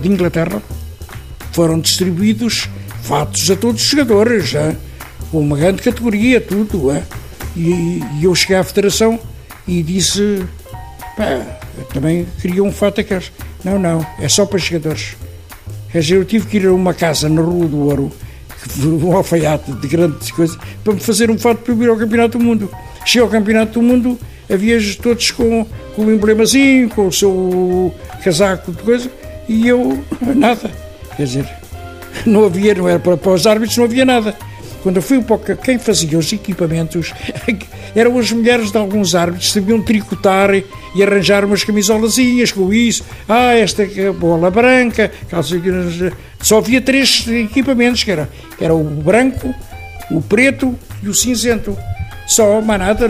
de 0.00 0.08
Inglaterra, 0.08 0.62
foram 1.50 1.80
distribuídos 1.80 2.68
fatos 3.02 3.50
a 3.50 3.56
todos 3.56 3.82
os 3.82 3.88
jogadores. 3.88 4.54
Hein? 4.54 4.76
uma 5.32 5.56
grande 5.56 5.82
categoria, 5.82 6.40
tudo. 6.40 6.92
E, 7.56 8.00
e, 8.20 8.24
eu 8.24 8.34
cheguei 8.34 8.56
à 8.56 8.62
federação 8.62 9.18
e 9.66 9.82
disse: 9.82 10.44
pá, 11.16 11.58
eu 11.76 11.84
também 11.92 12.24
queria 12.40 12.62
um 12.62 12.70
fato 12.70 12.96
daqueles. 12.96 13.32
Não, 13.64 13.80
não, 13.80 14.06
é 14.20 14.28
só 14.28 14.46
para 14.46 14.58
jogadores. 14.58 15.16
Quer 15.90 16.00
dizer, 16.00 16.16
eu 16.16 16.24
tive 16.24 16.46
que 16.46 16.58
ir 16.58 16.66
a 16.66 16.72
uma 16.72 16.94
casa 16.94 17.28
na 17.28 17.40
Rua 17.40 17.66
do 17.66 17.78
Ouro, 17.78 18.12
um 18.78 19.16
alfaiate 19.16 19.72
de 19.72 19.88
grandes 19.88 20.30
coisas, 20.30 20.56
para 20.84 20.92
me 20.92 21.00
fazer 21.00 21.30
um 21.30 21.38
fato 21.38 21.58
para 21.58 21.74
ir 21.74 21.88
ao 21.88 21.96
Campeonato 21.96 22.38
do 22.38 22.44
Mundo. 22.44 22.70
Cheguei 23.04 23.22
ao 23.22 23.28
Campeonato 23.28 23.72
do 23.74 23.82
Mundo, 23.82 24.18
havia 24.50 24.78
todos 25.02 25.30
com, 25.30 25.66
com 25.94 26.04
o 26.04 26.12
emblemazinho, 26.12 26.88
com 26.90 27.08
o 27.08 27.12
seu 27.12 27.94
casaco 28.22 28.72
de 28.72 28.82
coisa, 28.82 29.10
e 29.48 29.66
eu, 29.66 30.04
nada. 30.34 30.70
Quer 31.16 31.24
dizer, 31.24 31.48
não 32.24 32.44
havia, 32.44 32.74
não 32.74 32.88
era 32.88 32.98
para, 32.98 33.16
para 33.16 33.32
os 33.32 33.46
árbitros, 33.46 33.76
não 33.76 33.84
havia 33.84 34.04
nada. 34.04 34.36
Quando 34.82 34.96
eu 34.96 35.02
fui 35.02 35.20
para 35.20 35.56
quem 35.56 35.80
fazia 35.80 36.16
os 36.16 36.32
equipamentos 36.32 37.12
eram 37.94 38.16
as 38.18 38.30
mulheres 38.30 38.70
de 38.70 38.78
alguns 38.78 39.16
árbitros, 39.16 39.50
sabiam 39.50 39.82
tricotar 39.82 40.54
e 40.54 41.02
arranjar 41.02 41.44
umas 41.44 41.64
camisolazinhas 41.64 42.52
com 42.52 42.72
isso. 42.72 43.04
Ah, 43.28 43.54
esta 43.54 43.82
é 43.82 44.12
bola 44.12 44.48
branca, 44.48 45.10
só 46.40 46.58
havia 46.58 46.80
três 46.80 47.26
equipamentos, 47.26 48.04
que 48.04 48.12
era, 48.12 48.28
que 48.56 48.64
era 48.64 48.74
o 48.74 48.84
branco, 48.84 49.52
o 50.08 50.22
preto 50.22 50.78
e 51.02 51.08
o 51.08 51.14
cinzento. 51.14 51.76
Só, 52.26 52.60
mais 52.60 52.80
nada. 52.80 53.08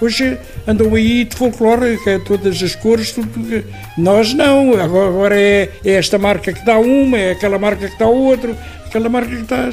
Hoje 0.00 0.36
andam 0.66 0.94
aí 0.94 1.24
de 1.24 1.36
folclore, 1.36 1.98
que 2.02 2.10
é 2.10 2.18
todas 2.18 2.60
as 2.62 2.74
cores, 2.74 3.12
tudo. 3.12 3.64
Nós 3.96 4.34
não. 4.34 4.74
Agora 4.80 5.38
é, 5.38 5.70
é 5.84 5.92
esta 5.92 6.18
marca 6.18 6.52
que 6.52 6.64
dá 6.64 6.78
uma, 6.78 7.16
é 7.16 7.32
aquela 7.32 7.58
marca 7.58 7.88
que 7.88 7.98
dá 7.98 8.06
outra, 8.06 8.56
aquela 8.84 9.08
marca 9.08 9.34
que 9.34 9.44
dá 9.44 9.70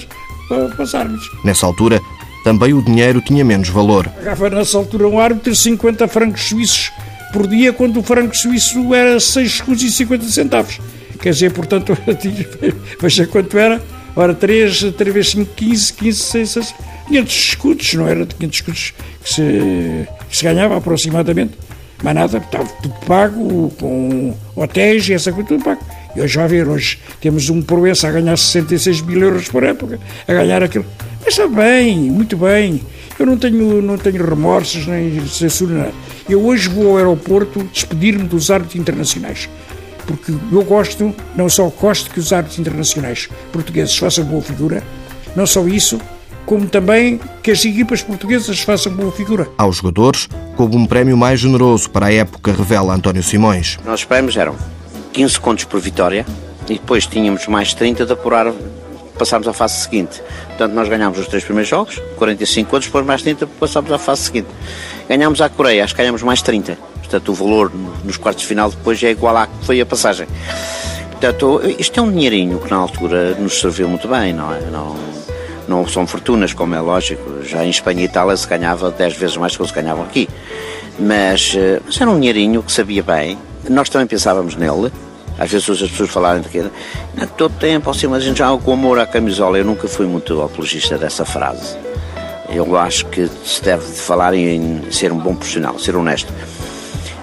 para 0.47 0.83
os 0.83 0.93
árbitros. 0.93 1.29
Nessa 1.43 1.65
altura, 1.65 1.99
também 2.43 2.73
o 2.73 2.81
dinheiro 2.81 3.21
tinha 3.21 3.43
menos 3.43 3.69
valor. 3.69 4.07
Pagava 4.09 4.51
nessa 4.51 4.77
altura 4.77 5.07
um 5.07 5.19
árbitro 5.19 5.55
50 5.55 6.07
francos 6.07 6.43
suíços 6.43 6.91
por 7.33 7.47
dia, 7.47 7.73
quando 7.73 7.99
o 7.99 8.03
franco 8.03 8.37
suíço 8.37 8.93
era 8.93 9.19
6 9.19 9.47
escudos 9.47 9.81
e 9.81 9.91
50 9.91 10.25
centavos. 10.25 10.79
Quer 11.19 11.31
dizer, 11.31 11.51
portanto, 11.51 11.97
veja 13.01 13.25
quanto 13.25 13.57
era. 13.57 13.81
Ora, 14.15 14.33
3, 14.33 14.93
3 14.95 15.13
vezes 15.13 15.31
5, 15.31 15.53
15, 15.55 15.93
15, 15.93 16.19
6, 16.19 16.49
6, 16.49 16.75
500 17.07 17.35
escudos, 17.35 17.93
não 17.93 18.07
era? 18.07 18.25
500 18.25 18.57
escudos 18.57 18.93
que 19.23 19.33
se, 19.33 20.07
que 20.29 20.37
se 20.37 20.43
ganhava 20.43 20.77
aproximadamente. 20.77 21.53
Mas 22.03 22.13
nada, 22.13 22.37
estava 22.37 22.65
tudo 22.81 22.93
pago, 23.05 23.73
com 23.79 24.35
hotéis 24.55 25.07
e 25.07 25.13
essa 25.13 25.31
coisa, 25.31 25.47
tudo 25.47 25.63
pago. 25.63 25.81
E 26.15 26.21
hoje 26.21 26.37
vai 26.37 26.47
ver, 26.47 26.67
hoje 26.67 26.99
temos 27.19 27.49
um 27.49 27.61
Proença 27.61 28.07
a 28.07 28.11
ganhar 28.11 28.37
66 28.37 29.01
mil 29.01 29.21
euros 29.21 29.49
por 29.49 29.63
época, 29.63 29.99
a 30.27 30.33
ganhar 30.33 30.63
aquilo. 30.63 30.85
Mas 31.19 31.29
está 31.29 31.47
bem, 31.47 31.97
muito 32.11 32.37
bem. 32.37 32.81
Eu 33.17 33.25
não 33.25 33.37
tenho, 33.37 33.81
não 33.81 33.97
tenho 33.97 34.23
remorsos 34.23 34.87
nem 34.87 35.25
censura 35.27 35.73
nada. 35.73 35.93
Eu 36.29 36.45
hoje 36.45 36.69
vou 36.69 36.91
ao 36.91 36.97
aeroporto 36.97 37.63
despedir-me 37.71 38.27
dos 38.27 38.51
árbitros 38.51 38.79
internacionais. 38.79 39.49
Porque 40.05 40.31
eu 40.31 40.63
gosto, 40.63 41.15
não 41.35 41.49
só 41.49 41.67
gosto 41.69 42.11
que 42.11 42.19
os 42.19 42.31
árbitros 42.31 42.59
internacionais 42.59 43.27
portugueses 43.51 43.97
façam 43.97 44.23
boa 44.23 44.41
figura, 44.41 44.83
não 45.35 45.47
só 45.47 45.67
isso, 45.67 45.99
como 46.45 46.67
também 46.67 47.19
que 47.41 47.51
as 47.51 47.63
equipas 47.65 48.01
portuguesas 48.01 48.59
façam 48.59 48.93
boa 48.93 49.11
figura. 49.11 49.49
Aos 49.57 49.77
jogadores, 49.77 50.29
como 50.55 50.77
um 50.77 50.85
prémio 50.85 51.17
mais 51.17 51.39
generoso 51.39 51.89
para 51.89 52.07
a 52.07 52.13
época, 52.13 52.53
revela 52.53 52.93
António 52.93 53.23
Simões. 53.23 53.77
Nossos 53.83 54.05
prémios 54.05 54.37
eram 54.37 54.55
15 55.13 55.39
contos 55.39 55.63
por 55.65 55.79
vitória 55.79 56.25
e 56.67 56.73
depois 56.73 57.05
tínhamos 57.05 57.47
mais 57.47 57.73
30 57.73 58.05
de 58.05 58.13
apurar, 58.13 58.51
passámos 59.17 59.47
à 59.47 59.53
fase 59.53 59.81
seguinte. 59.81 60.21
Portanto, 60.47 60.73
nós 60.73 60.87
ganhámos 60.87 61.17
os 61.17 61.27
três 61.27 61.43
primeiros 61.43 61.69
jogos, 61.69 62.01
45 62.17 62.69
contos, 62.69 62.87
depois 62.87 63.05
mais 63.05 63.21
30 63.21 63.47
passámos 63.47 63.91
à 63.91 63.97
fase 63.97 64.23
seguinte. 64.23 64.47
Ganhámos 65.09 65.41
a 65.41 65.49
Coreia, 65.49 65.83
acho 65.83 65.95
que 65.95 66.01
ganhámos 66.01 66.23
mais 66.23 66.41
30. 66.41 66.77
Portanto, 66.99 67.29
o 67.29 67.35
valor 67.35 67.71
nos 68.03 68.17
quartos 68.17 68.43
de 68.43 68.47
final 68.47 68.69
depois 68.69 69.01
é 69.03 69.11
igual 69.11 69.37
à 69.37 69.47
que 69.47 69.65
foi 69.65 69.79
a 69.79 69.85
passagem. 69.85 70.27
Portanto, 71.11 71.61
isto 71.79 71.99
é 71.99 72.03
um 72.03 72.11
dinheirinho 72.11 72.59
que 72.59 72.69
na 72.69 72.77
altura 72.77 73.35
nos 73.35 73.59
serviu 73.59 73.87
muito 73.87 74.07
bem, 74.07 74.33
não 74.33 74.53
é? 74.53 74.59
Não, 74.69 74.95
não 75.67 75.87
são 75.87 76.05
fortunas, 76.05 76.53
como 76.53 76.75
é 76.75 76.79
lógico. 76.79 77.43
Já 77.43 77.65
em 77.65 77.69
Espanha 77.69 78.01
e 78.01 78.05
Itália 78.05 78.35
se 78.37 78.47
ganhava 78.47 78.91
10 78.91 79.15
vezes 79.17 79.37
mais 79.37 79.53
do 79.53 79.59
que 79.59 79.67
se 79.67 79.73
ganhavam 79.73 80.03
aqui. 80.03 80.29
Mas, 80.99 81.53
eh, 81.55 81.81
mas 81.85 81.99
era 81.99 82.09
um 82.09 82.19
dinheirinho 82.19 82.63
que 82.63 82.71
sabia 82.71 83.03
bem. 83.03 83.37
Nós 83.69 83.89
também 83.89 84.05
pensávamos 84.05 84.55
nele 84.55 84.91
Às 85.39 85.51
vezes 85.51 85.69
as 85.69 85.89
pessoas 85.89 86.09
falarem 86.09 86.41
de 86.41 86.49
que 86.49 86.63
não, 87.15 87.27
todo 87.35 87.53
tempo, 87.57 87.89
assim, 87.89 88.07
mas 88.07 88.23
a 88.23 88.25
gente 88.25 88.37
já 88.37 88.55
com 88.57 88.73
amor 88.73 88.99
à 88.99 89.05
camisola. 89.05 89.57
Eu 89.57 89.65
nunca 89.65 89.87
fui 89.87 90.05
muito 90.05 90.41
apologista 90.41 90.97
dessa 90.97 91.25
frase. 91.25 91.75
Eu 92.49 92.77
acho 92.77 93.05
que 93.07 93.29
se 93.43 93.61
deve 93.61 93.83
falar 93.83 94.33
em 94.33 94.89
ser 94.91 95.11
um 95.11 95.17
bom 95.17 95.35
profissional, 95.35 95.77
ser 95.79 95.95
honesto. 95.95 96.31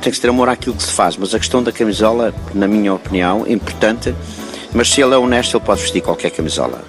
Tem 0.02 0.10
que 0.10 0.16
se 0.16 0.20
ter 0.20 0.28
amor 0.28 0.48
àquilo 0.48 0.74
que 0.74 0.82
se 0.82 0.92
faz, 0.92 1.16
mas 1.16 1.34
a 1.34 1.38
questão 1.38 1.62
da 1.62 1.70
camisola, 1.70 2.34
na 2.52 2.66
minha 2.66 2.92
opinião, 2.92 3.46
é 3.46 3.52
importante. 3.52 4.14
Mas 4.74 4.90
se 4.90 5.00
ele 5.00 5.14
é 5.14 5.18
honesto, 5.18 5.56
ele 5.56 5.64
pode 5.64 5.80
vestir 5.80 6.00
qualquer 6.00 6.30
camisola. 6.30 6.82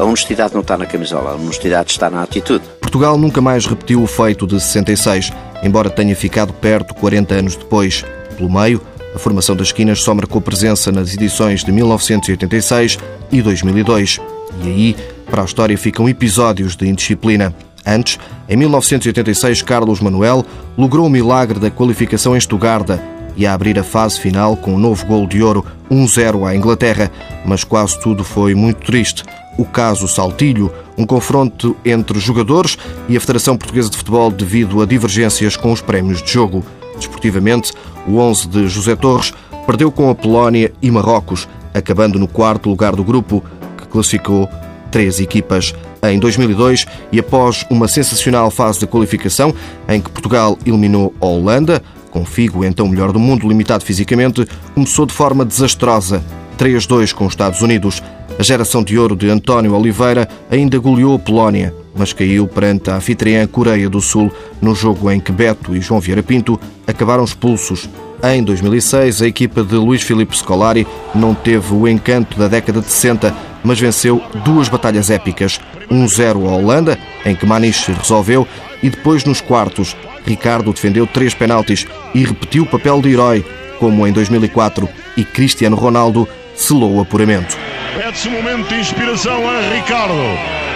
A 0.00 0.04
honestidade 0.04 0.54
não 0.54 0.62
está 0.62 0.78
na 0.78 0.86
camisola, 0.86 1.32
a 1.32 1.34
honestidade 1.34 1.90
está 1.90 2.08
na 2.08 2.22
atitude. 2.22 2.64
Portugal 2.80 3.18
nunca 3.18 3.42
mais 3.42 3.66
repetiu 3.66 4.02
o 4.02 4.06
feito 4.06 4.46
de 4.46 4.58
66, 4.58 5.30
embora 5.62 5.90
tenha 5.90 6.16
ficado 6.16 6.54
perto 6.54 6.94
40 6.94 7.34
anos 7.34 7.54
depois. 7.54 8.02
Pelo 8.34 8.50
meio, 8.50 8.80
a 9.14 9.18
formação 9.18 9.54
das 9.54 9.66
esquinas 9.66 10.00
só 10.00 10.14
marcou 10.14 10.40
presença 10.40 10.90
nas 10.90 11.12
edições 11.12 11.62
de 11.62 11.70
1986 11.70 12.98
e 13.30 13.42
2002. 13.42 14.18
E 14.64 14.68
aí, 14.68 14.96
para 15.30 15.42
a 15.42 15.44
história 15.44 15.76
ficam 15.76 16.08
episódios 16.08 16.76
de 16.76 16.88
indisciplina. 16.88 17.54
Antes, 17.86 18.18
em 18.48 18.56
1986, 18.56 19.60
Carlos 19.60 20.00
Manuel 20.00 20.46
logrou 20.78 21.08
o 21.08 21.10
milagre 21.10 21.60
da 21.60 21.70
qualificação 21.70 22.34
em 22.34 22.38
Estugarda 22.38 23.02
e 23.36 23.46
a 23.46 23.52
abrir 23.52 23.78
a 23.78 23.84
fase 23.84 24.18
final 24.18 24.56
com 24.56 24.74
um 24.74 24.78
novo 24.78 25.04
golo 25.04 25.26
de 25.26 25.42
ouro, 25.42 25.62
1-0 25.90 26.48
à 26.48 26.56
Inglaterra. 26.56 27.10
Mas 27.44 27.64
quase 27.64 28.00
tudo 28.00 28.24
foi 28.24 28.54
muito 28.54 28.86
triste. 28.86 29.24
O 29.60 29.64
caso 29.66 30.08
Saltilho, 30.08 30.72
um 30.96 31.04
confronto 31.04 31.76
entre 31.84 32.18
jogadores 32.18 32.78
e 33.10 33.14
a 33.14 33.20
Federação 33.20 33.58
Portuguesa 33.58 33.90
de 33.90 33.98
Futebol 33.98 34.30
devido 34.30 34.80
a 34.80 34.86
divergências 34.86 35.54
com 35.54 35.70
os 35.70 35.82
prémios 35.82 36.22
de 36.22 36.32
jogo. 36.32 36.64
Desportivamente, 36.96 37.74
o 38.08 38.16
11 38.16 38.48
de 38.48 38.68
José 38.68 38.96
Torres 38.96 39.34
perdeu 39.66 39.92
com 39.92 40.08
a 40.08 40.14
Polónia 40.14 40.72
e 40.80 40.90
Marrocos, 40.90 41.46
acabando 41.74 42.18
no 42.18 42.26
quarto 42.26 42.70
lugar 42.70 42.96
do 42.96 43.04
grupo, 43.04 43.44
que 43.76 43.86
classificou 43.86 44.48
três 44.90 45.20
equipas. 45.20 45.74
Em 46.02 46.18
2002, 46.18 46.86
e 47.12 47.20
após 47.20 47.66
uma 47.68 47.86
sensacional 47.86 48.50
fase 48.50 48.80
de 48.80 48.86
qualificação, 48.86 49.54
em 49.86 50.00
que 50.00 50.10
Portugal 50.10 50.56
eliminou 50.64 51.12
a 51.20 51.26
Holanda, 51.26 51.82
com 52.10 52.24
Figo, 52.24 52.64
então 52.64 52.88
melhor 52.88 53.12
do 53.12 53.20
mundo, 53.20 53.46
limitado 53.46 53.84
fisicamente, 53.84 54.48
começou 54.74 55.04
de 55.04 55.12
forma 55.12 55.44
desastrosa. 55.44 56.24
3-2 56.56 57.14
com 57.14 57.26
os 57.26 57.32
Estados 57.32 57.62
Unidos. 57.62 58.02
A 58.40 58.42
geração 58.42 58.82
de 58.82 58.98
ouro 58.98 59.14
de 59.14 59.28
António 59.28 59.74
Oliveira 59.74 60.26
ainda 60.50 60.78
goleou 60.78 61.14
a 61.14 61.18
Polónia, 61.18 61.74
mas 61.94 62.14
caiu 62.14 62.48
perante 62.48 62.88
a 62.88 62.96
anfitriã 62.96 63.46
Coreia 63.46 63.86
do 63.86 64.00
Sul 64.00 64.32
no 64.62 64.74
jogo 64.74 65.10
em 65.10 65.20
que 65.20 65.30
Beto 65.30 65.76
e 65.76 65.80
João 65.82 66.00
Vieira 66.00 66.22
Pinto 66.22 66.58
acabaram 66.86 67.22
expulsos. 67.22 67.86
Em 68.24 68.42
2006, 68.42 69.20
a 69.20 69.26
equipa 69.26 69.62
de 69.62 69.74
Luís 69.74 70.00
Filipe 70.00 70.34
Scolari 70.34 70.86
não 71.14 71.34
teve 71.34 71.74
o 71.74 71.86
encanto 71.86 72.38
da 72.38 72.48
década 72.48 72.80
de 72.80 72.86
60, 72.86 73.36
mas 73.62 73.78
venceu 73.78 74.22
duas 74.42 74.70
batalhas 74.70 75.10
épicas. 75.10 75.60
1-0 75.90 76.48
à 76.48 76.56
Holanda, 76.56 76.98
em 77.26 77.36
que 77.36 77.44
Maniche 77.44 77.92
resolveu, 77.92 78.48
e 78.82 78.88
depois 78.88 79.22
nos 79.26 79.42
quartos, 79.42 79.94
Ricardo 80.24 80.72
defendeu 80.72 81.06
três 81.06 81.34
penaltis 81.34 81.86
e 82.14 82.24
repetiu 82.24 82.62
o 82.62 82.66
papel 82.66 83.02
de 83.02 83.10
herói, 83.10 83.44
como 83.78 84.06
em 84.06 84.12
2004, 84.12 84.88
e 85.14 85.24
Cristiano 85.24 85.76
Ronaldo 85.76 86.26
selou 86.60 86.96
o 86.96 87.00
apuramento. 87.00 87.56
Pede-se 87.96 88.28
um 88.28 88.32
momento 88.32 88.68
de 88.68 88.80
inspiração 88.80 89.42
a 89.48 89.60
Ricardo, 89.74 90.14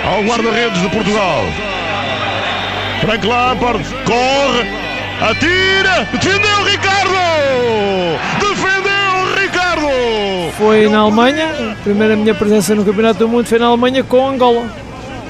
ao 0.04 0.22
guarda-redes 0.24 0.80
de 0.80 0.88
Portugal. 0.88 1.44
Frank 3.00 3.26
Lampard 3.26 3.84
corre, 4.04 4.70
atira, 5.20 6.08
defendeu 6.12 6.64
Ricardo! 6.64 7.14
Defendeu 8.40 9.42
Ricardo! 9.42 10.52
Foi 10.56 10.88
na 10.88 11.00
Alemanha, 11.00 11.72
a 11.72 11.82
primeira 11.82 12.16
minha 12.16 12.34
presença 12.34 12.74
no 12.74 12.84
Campeonato 12.84 13.18
do 13.18 13.28
Mundo 13.28 13.46
foi 13.46 13.58
na 13.58 13.66
Alemanha 13.66 14.02
com 14.02 14.26
Angola. 14.26 14.66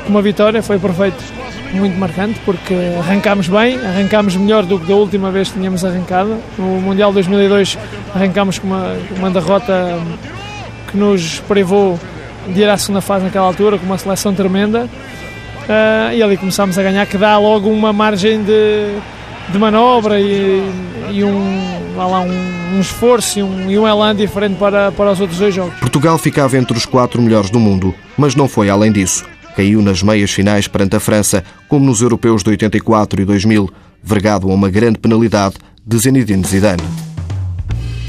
Uma 0.06 0.22
vitória, 0.22 0.62
foi 0.62 0.78
perfeito. 0.78 1.22
Muito 1.72 1.98
marcante 1.98 2.38
porque 2.44 2.74
arrancámos 3.00 3.48
bem, 3.48 3.76
arrancámos 3.84 4.36
melhor 4.36 4.64
do 4.64 4.78
que 4.78 4.86
da 4.86 4.94
última 4.94 5.32
vez 5.32 5.48
que 5.48 5.58
tínhamos 5.58 5.84
arrancado. 5.84 6.38
No 6.56 6.80
Mundial 6.80 7.12
2002 7.12 7.76
arrancámos 8.14 8.60
com 8.60 8.68
uma, 8.68 8.96
uma 9.18 9.30
derrota 9.30 9.98
que 10.94 10.98
nos 10.98 11.40
privou 11.40 11.98
de 12.48 12.60
ir 12.60 12.68
à 12.68 12.78
segunda 12.78 13.00
fase 13.00 13.24
naquela 13.24 13.46
altura, 13.46 13.76
com 13.76 13.84
uma 13.84 13.98
seleção 13.98 14.32
tremenda. 14.32 14.88
Uh, 15.64 16.14
e 16.14 16.22
ali 16.22 16.36
começámos 16.36 16.78
a 16.78 16.82
ganhar, 16.82 17.04
que 17.06 17.18
dá 17.18 17.36
logo 17.36 17.68
uma 17.68 17.92
margem 17.92 18.44
de, 18.44 18.94
de 19.48 19.58
manobra 19.58 20.20
e, 20.20 20.62
e 21.10 21.24
um, 21.24 21.96
lá, 21.96 22.20
um, 22.20 22.76
um, 22.76 22.80
esforço 22.80 23.40
e 23.40 23.42
um, 23.42 23.70
e 23.70 23.78
um 23.78 23.88
elan 23.88 24.14
diferente 24.14 24.56
para, 24.56 24.92
para 24.92 25.10
os 25.10 25.20
outros 25.20 25.38
dois 25.38 25.54
jogos. 25.54 25.74
Portugal 25.80 26.16
ficava 26.16 26.56
entre 26.56 26.76
os 26.76 26.86
quatro 26.86 27.20
melhores 27.20 27.50
do 27.50 27.58
mundo, 27.58 27.92
mas 28.16 28.36
não 28.36 28.46
foi 28.46 28.70
além 28.70 28.92
disso. 28.92 29.24
Caiu 29.56 29.82
nas 29.82 30.02
meias 30.02 30.30
finais 30.30 30.68
perante 30.68 30.96
a 30.96 31.00
França, 31.00 31.42
como 31.66 31.86
nos 31.86 32.02
europeus 32.02 32.42
de 32.42 32.50
84 32.50 33.22
e 33.22 33.24
2000, 33.24 33.70
vergado 34.02 34.50
a 34.50 34.54
uma 34.54 34.70
grande 34.70 34.98
penalidade 34.98 35.56
de 35.84 35.98
Zinedine 35.98 36.44
Zidane. 36.44 37.13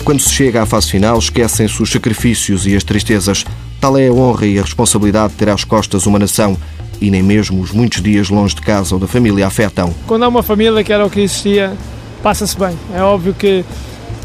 Quando 0.06 0.20
se 0.20 0.30
chega 0.30 0.62
à 0.62 0.68
fase 0.68 0.92
final, 0.92 1.18
esquecem-se 1.18 1.82
os 1.82 1.90
sacrifícios 1.90 2.68
e 2.68 2.76
as 2.76 2.84
tristezas. 2.84 3.44
Tal 3.82 3.98
é 3.98 4.08
a 4.08 4.14
honra 4.14 4.46
e 4.46 4.60
a 4.60 4.62
responsabilidade 4.62 5.34
de 5.34 5.40
ter 5.40 5.50
às 5.50 5.64
costas 5.64 6.06
uma 6.06 6.20
nação 6.20 6.56
e 7.02 7.10
nem 7.10 7.24
mesmo 7.24 7.60
os 7.60 7.72
muitos 7.72 8.04
dias 8.04 8.30
longe 8.30 8.54
de 8.54 8.62
casa 8.62 8.94
ou 8.94 9.02
da 9.02 9.08
família 9.08 9.48
afetam. 9.48 9.92
Quando 10.06 10.22
há 10.22 10.28
uma 10.28 10.44
família 10.44 10.84
que 10.84 10.94
era 10.94 11.04
o 11.04 11.10
que 11.10 11.22
existia, 11.22 11.74
passa-se 12.22 12.56
bem. 12.56 12.78
É 12.94 13.02
óbvio 13.02 13.34
que 13.34 13.66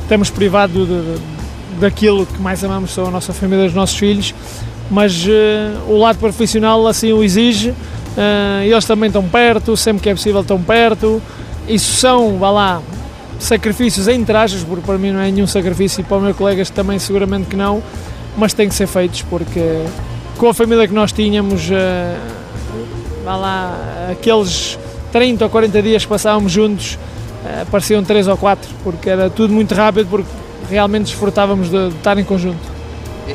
estamos 0.02 0.28
privados 0.28 0.86
de, 0.86 1.00
de, 1.00 1.18
daquilo 1.80 2.26
que 2.26 2.38
mais 2.42 2.62
amamos, 2.62 2.90
são 2.90 3.06
a 3.06 3.10
nossa 3.10 3.32
família 3.32 3.64
e 3.64 3.68
os 3.68 3.74
nossos 3.74 3.96
filhos, 3.96 4.34
mas 4.90 5.24
uh, 5.24 5.30
o 5.88 5.96
lado 5.96 6.18
profissional 6.18 6.86
assim 6.86 7.10
o 7.14 7.24
exige. 7.24 7.70
Uh, 7.70 8.64
eles 8.64 8.84
também 8.84 9.06
estão 9.06 9.26
perto, 9.26 9.74
sempre 9.78 10.02
que 10.02 10.10
é 10.10 10.14
possível 10.14 10.42
estão 10.42 10.60
perto. 10.60 11.22
Isso 11.66 11.96
são, 11.96 12.36
vá 12.36 12.50
lá, 12.50 12.82
sacrifícios 13.40 14.06
em 14.08 14.24
trajes, 14.24 14.62
porque 14.62 14.84
para 14.84 14.98
mim 14.98 15.10
não 15.10 15.20
é 15.20 15.30
nenhum 15.30 15.46
sacrifício 15.46 16.00
e 16.00 16.04
para 16.04 16.18
os 16.18 16.22
meus 16.22 16.36
colegas 16.36 16.70
também 16.70 16.98
seguramente 16.98 17.48
que 17.48 17.56
não, 17.56 17.82
mas 18.36 18.52
têm 18.52 18.68
que 18.68 18.74
ser 18.74 18.86
feitos 18.86 19.22
porque 19.22 19.84
com 20.40 20.48
a 20.48 20.54
família 20.54 20.88
que 20.88 20.94
nós 20.94 21.12
tínhamos, 21.12 21.68
uh, 21.68 22.16
vá 23.24 23.36
lá, 23.36 24.08
aqueles 24.10 24.78
30 25.12 25.44
ou 25.44 25.50
40 25.50 25.82
dias 25.82 26.02
que 26.04 26.08
passávamos 26.08 26.50
juntos, 26.50 26.94
uh, 26.94 27.66
pareciam 27.70 28.02
3 28.02 28.28
ou 28.28 28.36
4, 28.36 28.70
porque 28.82 29.10
era 29.10 29.28
tudo 29.28 29.52
muito 29.52 29.74
rápido, 29.74 30.08
porque 30.08 30.30
realmente 30.70 31.04
desfrutávamos 31.04 31.68
de, 31.68 31.90
de 31.90 31.96
estar 31.96 32.16
em 32.16 32.24
conjunto. 32.24 32.80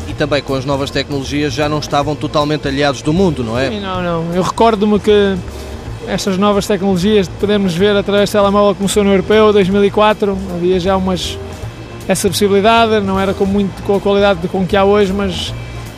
E 0.08 0.14
também 0.14 0.42
com 0.42 0.56
as 0.56 0.66
novas 0.66 0.90
tecnologias 0.90 1.54
já 1.54 1.70
não 1.70 1.80
estavam 1.80 2.16
totalmente 2.16 2.68
aliados 2.68 3.02
do 3.02 3.14
mundo, 3.14 3.44
não 3.44 3.58
é? 3.58 3.70
Sim, 3.70 3.80
não, 3.80 4.02
não. 4.02 4.34
Eu 4.34 4.42
recordo-me 4.42 5.00
que 5.00 5.38
estas 6.08 6.38
novas 6.38 6.68
tecnologias 6.68 7.28
podemos 7.28 7.74
ver 7.74 7.96
através 7.96 8.30
do 8.30 8.34
telemóvel 8.34 8.76
começou 8.76 9.04
no 9.04 9.12
Europeu 9.12 9.52
2004, 9.52 10.38
havia 10.56 10.80
já 10.80 10.96
umas 10.98 11.38
essa 12.08 12.28
possibilidade, 12.28 13.00
não 13.06 13.20
era 13.20 13.34
com 13.34 13.46
muito 13.46 13.82
com 13.84 13.96
a 13.96 14.00
qualidade 14.00 14.48
com 14.48 14.66
que 14.66 14.78
há 14.78 14.84
hoje, 14.84 15.12
mas 15.12 15.54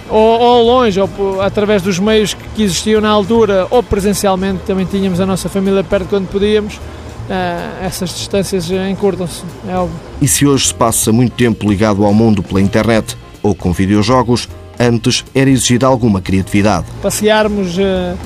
ou, 0.09 0.39
ou 0.39 0.63
longe, 0.63 0.99
ou 0.99 1.41
através 1.41 1.81
dos 1.81 1.99
meios 1.99 2.33
que 2.55 2.63
existiam 2.63 3.01
na 3.01 3.09
altura, 3.09 3.67
ou 3.69 3.83
presencialmente 3.83 4.61
também 4.65 4.85
tínhamos 4.85 5.19
a 5.19 5.25
nossa 5.25 5.49
família 5.49 5.83
perto 5.83 6.07
quando 6.09 6.27
podíamos. 6.27 6.75
Uh, 6.75 7.83
essas 7.83 8.11
distâncias 8.11 8.71
encurtam-se, 8.89 9.43
é 9.67 9.75
óbvio. 9.75 9.99
E 10.21 10.27
se 10.29 10.47
hoje 10.47 10.67
se 10.67 10.73
passa 10.73 11.11
muito 11.11 11.33
tempo 11.33 11.69
ligado 11.69 12.05
ao 12.05 12.13
mundo 12.13 12.41
pela 12.41 12.61
internet 12.61 13.17
ou 13.43 13.53
com 13.53 13.73
videojogos, 13.73 14.47
antes 14.79 15.25
era 15.35 15.49
exigida 15.49 15.85
alguma 15.85 16.21
criatividade. 16.21 16.85
Passearmos, 17.01 17.77
uh, 17.77 18.17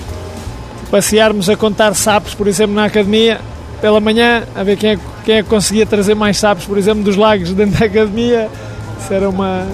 passearmos 0.92 1.50
a 1.50 1.56
contar 1.56 1.96
sapos, 1.96 2.36
por 2.36 2.48
exemplo, 2.48 2.76
na 2.76 2.86
academia, 2.86 3.40
pela 3.80 4.00
manhã, 4.00 4.44
a 4.54 4.62
ver 4.62 4.78
quem 4.78 4.92
é, 4.92 5.00
quem 5.24 5.36
é 5.38 5.44
que 5.44 5.50
conseguia 5.50 5.86
trazer 5.86 6.14
mais 6.14 6.38
sapos, 6.38 6.66
por 6.66 6.78
exemplo, 6.78 7.04
dos 7.04 7.16
lagos 7.16 7.54
dentro 7.54 7.80
da 7.80 7.86
academia. 7.86 8.50
Isso 9.00 9.14
era 9.14 9.30
uma. 9.30 9.66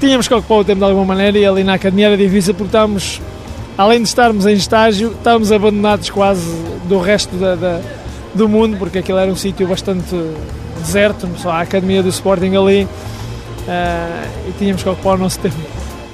Tínhamos 0.00 0.26
que 0.26 0.34
ocupar 0.34 0.58
o 0.58 0.64
tempo 0.64 0.78
de 0.78 0.84
alguma 0.84 1.04
maneira 1.04 1.38
e 1.38 1.46
ali 1.46 1.62
na 1.62 1.74
academia 1.74 2.06
era 2.06 2.16
difícil 2.16 2.54
porque 2.54 2.68
estávamos, 2.68 3.20
além 3.78 4.02
de 4.02 4.08
estarmos 4.08 4.46
em 4.46 4.54
estágio, 4.54 5.12
estávamos 5.12 5.52
abandonados 5.52 6.10
quase 6.10 6.50
do 6.88 6.98
resto 6.98 7.36
da, 7.36 7.54
da 7.54 7.80
do 8.34 8.48
mundo, 8.48 8.76
porque 8.76 8.98
aquilo 8.98 9.18
era 9.18 9.30
um 9.30 9.36
sítio 9.36 9.66
bastante 9.66 10.14
deserto, 10.78 11.28
só 11.38 11.50
a 11.50 11.62
academia 11.62 12.02
do 12.02 12.10
Sporting 12.10 12.54
ali, 12.54 12.84
uh, 12.84 12.88
e 14.48 14.52
tínhamos 14.58 14.82
que 14.82 14.88
ocupar 14.88 15.14
o 15.14 15.18
nosso 15.18 15.38
tempo. 15.38 15.56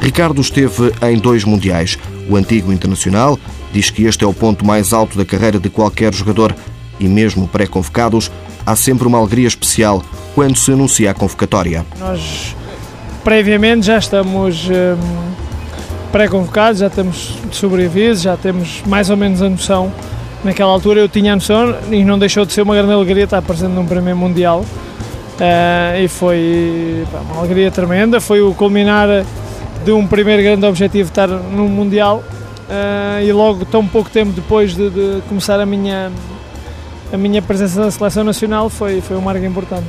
Ricardo 0.00 0.40
esteve 0.40 0.92
em 1.02 1.18
dois 1.18 1.44
mundiais. 1.44 1.98
O 2.28 2.36
antigo 2.36 2.72
internacional 2.72 3.38
diz 3.72 3.90
que 3.90 4.04
este 4.04 4.24
é 4.24 4.26
o 4.26 4.34
ponto 4.34 4.64
mais 4.64 4.92
alto 4.92 5.16
da 5.16 5.24
carreira 5.24 5.58
de 5.58 5.70
qualquer 5.70 6.12
jogador 6.12 6.54
e 7.00 7.08
mesmo 7.08 7.48
pré-convocados, 7.48 8.30
há 8.64 8.76
sempre 8.76 9.06
uma 9.06 9.18
alegria 9.18 9.48
especial 9.48 10.02
quando 10.34 10.56
se 10.56 10.72
anuncia 10.72 11.10
a 11.10 11.14
convocatória. 11.14 11.84
Nós, 11.98 12.54
previamente, 13.24 13.86
já 13.86 13.98
estamos 13.98 14.68
hum, 14.68 15.32
pré-convocados, 16.12 16.80
já 16.80 16.90
temos 16.90 17.34
sobreaviso, 17.50 18.22
já 18.22 18.36
temos 18.36 18.82
mais 18.86 19.10
ou 19.10 19.16
menos 19.16 19.42
a 19.42 19.48
noção. 19.48 19.92
Naquela 20.44 20.70
altura 20.70 21.00
eu 21.00 21.08
tinha 21.08 21.32
a 21.32 21.36
noção 21.36 21.74
e 21.90 22.04
não 22.04 22.18
deixou 22.18 22.44
de 22.44 22.52
ser 22.52 22.62
uma 22.62 22.74
grande 22.74 22.92
alegria 22.92 23.24
estar 23.24 23.42
presente 23.42 23.72
num 23.72 23.86
primeiro 23.86 24.18
Mundial. 24.18 24.60
Uh, 24.60 26.04
e 26.04 26.08
foi 26.08 27.04
pá, 27.10 27.20
uma 27.20 27.38
alegria 27.38 27.70
tremenda. 27.70 28.20
Foi 28.20 28.40
o 28.40 28.52
culminar 28.54 29.08
de 29.84 29.92
um 29.92 30.06
primeiro 30.06 30.42
grande 30.42 30.66
objetivo 30.66 31.08
estar 31.08 31.26
no 31.26 31.68
Mundial 31.68 32.22
uh, 32.72 33.22
e 33.22 33.32
logo 33.32 33.64
tão 33.66 33.86
pouco 33.86 34.10
tempo 34.10 34.32
depois 34.32 34.74
de, 34.74 34.88
de, 34.88 35.22
começar 35.28 35.60
a 35.60 35.66
minha, 35.66 36.10
a 37.12 37.16
minha 37.16 37.42
presença 37.42 37.80
na 37.80 37.90
seleção 37.90 38.24
nacional 38.24 38.70
foi, 38.70 39.00
foi 39.00 39.16
um 39.16 39.20
marco 39.20 39.44
importante. 39.44 39.86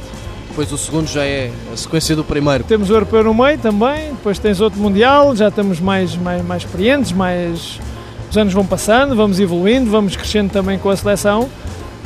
Depois 0.50 0.72
o 0.72 0.78
segundo 0.78 1.08
já 1.08 1.26
é 1.26 1.52
a 1.72 1.78
sequência 1.78 2.16
do 2.16 2.24
primeiro. 2.24 2.64
Temos 2.64 2.90
o 2.90 2.94
europeu 2.94 3.24
no 3.24 3.34
meio 3.34 3.58
também, 3.58 4.10
depois 4.10 4.38
tens 4.38 4.62
outro 4.62 4.80
mundial, 4.80 5.36
já 5.36 5.48
estamos 5.48 5.80
mais, 5.80 6.16
mais, 6.16 6.46
mais 6.46 6.64
experientes, 6.64 7.12
mais 7.12 7.80
os 8.30 8.38
anos 8.38 8.54
vão 8.54 8.66
passando, 8.66 9.16
vamos 9.16 9.40
evoluindo, 9.40 9.90
vamos 9.90 10.16
crescendo 10.16 10.52
também 10.52 10.78
com 10.78 10.90
a 10.90 10.96
seleção. 10.96 11.50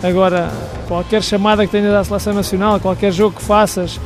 Agora, 0.02 0.50
qualquer 0.88 1.24
chamada 1.24 1.66
que 1.66 1.72
tenhas 1.72 1.94
à 1.94 2.04
seleção 2.04 2.34
nacional, 2.34 2.80
qualquer 2.80 3.12
jogo 3.12 3.36
que 3.36 3.44
faças, 3.44 4.00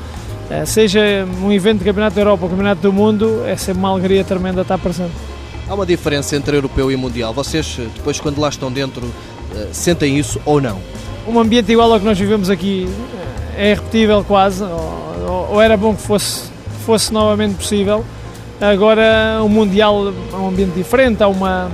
eh, 0.50 0.66
seja 0.66 1.28
um 1.44 1.52
evento 1.52 1.80
de 1.80 1.86
Campeonato 1.86 2.16
da 2.16 2.22
Europa 2.22 2.46
ou 2.46 2.50
Campeonato 2.50 2.82
do 2.82 2.94
Mundo, 2.94 3.44
é 3.46 3.56
sempre 3.58 3.80
uma 3.80 3.90
alegria 3.90 4.24
tremenda 4.24 4.62
estar 4.62 4.78
presente. 4.78 5.31
Há 5.72 5.74
uma 5.74 5.86
diferença 5.86 6.36
entre 6.36 6.58
europeu 6.58 6.92
e 6.92 6.98
mundial. 6.98 7.34
Vocês, 7.34 7.78
eh, 7.80 7.88
depois, 7.96 8.20
quando 8.20 8.42
lá 8.42 8.50
estão 8.50 8.70
dentro, 8.70 9.10
eh, 9.56 9.70
sentem 9.72 10.20
isso 10.20 10.38
ou 10.44 10.60
não? 10.60 10.82
Um 11.26 11.40
ambiente 11.40 11.72
igual 11.72 11.94
ao 11.94 11.98
que 11.98 12.04
nós 12.04 12.20
vivemos 12.20 12.50
aqui 12.50 12.90
é 13.56 13.72
irrepetível 13.72 14.22
quase, 14.22 14.62
ou, 14.66 15.48
ou 15.50 15.62
era 15.62 15.78
bom 15.78 15.96
que 15.96 16.02
fosse, 16.02 16.50
fosse 16.86 17.14
novamente 17.14 17.56
possível. 17.56 18.04
Agora, 18.60 19.40
o 19.42 19.48
Mundial 19.48 20.14
é 20.34 20.36
um 20.36 20.50
ambiente 20.50 20.74
diferente, 20.74 21.24
há 21.24 21.30
uma, 21.30 21.72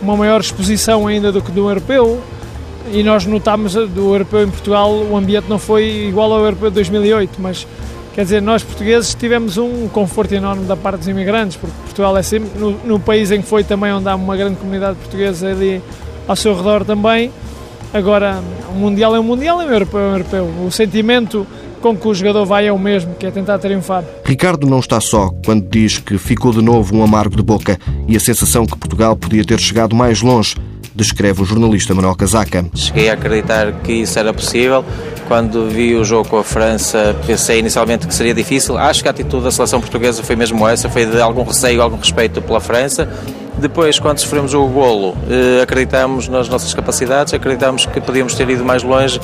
uma 0.00 0.16
maior 0.16 0.40
exposição 0.40 1.06
ainda 1.06 1.30
do 1.30 1.42
que 1.42 1.52
do 1.52 1.68
europeu 1.68 2.18
e 2.90 3.02
nós 3.02 3.26
notámos 3.26 3.74
do 3.74 4.14
europeu 4.14 4.44
em 4.44 4.50
Portugal 4.50 4.90
o 4.90 5.14
ambiente 5.14 5.46
não 5.46 5.58
foi 5.58 6.06
igual 6.08 6.32
ao 6.32 6.42
europeu 6.42 6.70
de 6.70 6.76
2008, 6.76 7.32
mas 7.38 7.66
quer 8.16 8.22
dizer, 8.22 8.40
nós 8.40 8.62
portugueses 8.62 9.14
tivemos 9.14 9.58
um 9.58 9.88
conforto 9.88 10.34
enorme 10.34 10.64
da 10.64 10.74
parte 10.74 11.00
dos 11.00 11.08
imigrantes, 11.08 11.58
porque 11.58 11.76
Portugal 11.84 12.16
é 12.16 12.22
sempre, 12.22 12.58
no, 12.58 12.70
no 12.82 12.98
país 12.98 13.30
em 13.30 13.42
que 13.42 13.46
foi 13.46 13.62
também 13.62 13.92
onde 13.92 14.08
há 14.08 14.16
uma 14.16 14.34
grande 14.34 14.56
comunidade 14.56 14.96
portuguesa 14.96 15.48
ali 15.48 15.82
ao 16.26 16.34
seu 16.34 16.56
redor 16.56 16.82
também, 16.82 17.30
agora 17.92 18.42
o 18.70 18.74
Mundial 18.74 19.14
é 19.14 19.20
um 19.20 19.22
Mundial 19.22 19.60
e 19.62 19.66
o 19.66 19.70
Europeu 19.70 20.00
é 20.00 20.02
um 20.04 20.12
Europeu. 20.12 20.50
O 20.66 20.70
sentimento 20.70 21.46
com 21.82 21.94
que 21.94 22.08
o 22.08 22.14
jogador 22.14 22.46
vai 22.46 22.66
é 22.66 22.72
o 22.72 22.78
mesmo, 22.78 23.14
que 23.14 23.26
é 23.26 23.30
tentar 23.30 23.58
triunfar. 23.58 24.02
Ricardo 24.24 24.66
não 24.66 24.78
está 24.80 24.98
só 24.98 25.30
quando 25.44 25.68
diz 25.68 25.98
que 25.98 26.16
ficou 26.16 26.52
de 26.52 26.62
novo 26.62 26.96
um 26.96 27.04
amargo 27.04 27.36
de 27.36 27.42
boca 27.42 27.78
e 28.08 28.16
a 28.16 28.20
sensação 28.20 28.64
que 28.64 28.78
Portugal 28.78 29.14
podia 29.14 29.44
ter 29.44 29.60
chegado 29.60 29.94
mais 29.94 30.22
longe, 30.22 30.56
descreve 30.94 31.42
o 31.42 31.44
jornalista 31.44 31.94
Manuel 31.94 32.16
Casaca. 32.16 32.64
Cheguei 32.74 33.10
a 33.10 33.12
acreditar 33.12 33.72
que 33.82 33.92
isso 33.92 34.18
era 34.18 34.32
possível. 34.32 34.82
Quando 35.26 35.68
vi 35.68 35.94
o 35.96 36.04
jogo 36.04 36.28
com 36.28 36.38
a 36.38 36.44
França, 36.44 37.16
pensei 37.26 37.58
inicialmente 37.58 38.06
que 38.06 38.14
seria 38.14 38.32
difícil. 38.32 38.78
Acho 38.78 39.02
que 39.02 39.08
a 39.08 39.10
atitude 39.10 39.42
da 39.42 39.50
seleção 39.50 39.80
portuguesa 39.80 40.22
foi 40.22 40.36
mesmo 40.36 40.66
essa, 40.68 40.88
foi 40.88 41.04
de 41.04 41.20
algum 41.20 41.42
receio, 41.42 41.82
algum 41.82 41.96
respeito 41.96 42.40
pela 42.40 42.60
França. 42.60 43.08
Depois, 43.58 43.98
quando 43.98 44.18
sofremos 44.18 44.54
o 44.54 44.66
golo, 44.66 45.16
eh, 45.28 45.62
acreditamos 45.62 46.28
nas 46.28 46.48
nossas 46.48 46.72
capacidades, 46.74 47.34
acreditamos 47.34 47.86
que 47.86 48.00
podíamos 48.00 48.34
ter 48.34 48.48
ido 48.50 48.64
mais 48.64 48.82
longe, 48.82 49.20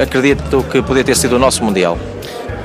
acredito 0.00 0.64
que 0.70 0.82
podia 0.82 1.04
ter 1.04 1.16
sido 1.16 1.36
o 1.36 1.38
nosso 1.38 1.64
Mundial. 1.64 1.96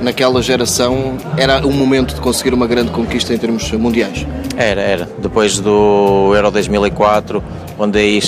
Naquela 0.01 0.41
geração 0.41 1.17
era 1.37 1.65
um 1.65 1.71
momento 1.71 2.15
de 2.15 2.19
conseguir 2.19 2.53
uma 2.53 2.65
grande 2.65 2.89
conquista 2.89 3.33
em 3.33 3.37
termos 3.37 3.71
mundiais? 3.71 4.25
Era, 4.57 4.81
era. 4.81 5.09
Depois 5.19 5.59
do 5.59 6.33
Euro 6.35 6.49
2004, 6.49 7.41
onde 7.77 7.99
aí 7.99 8.19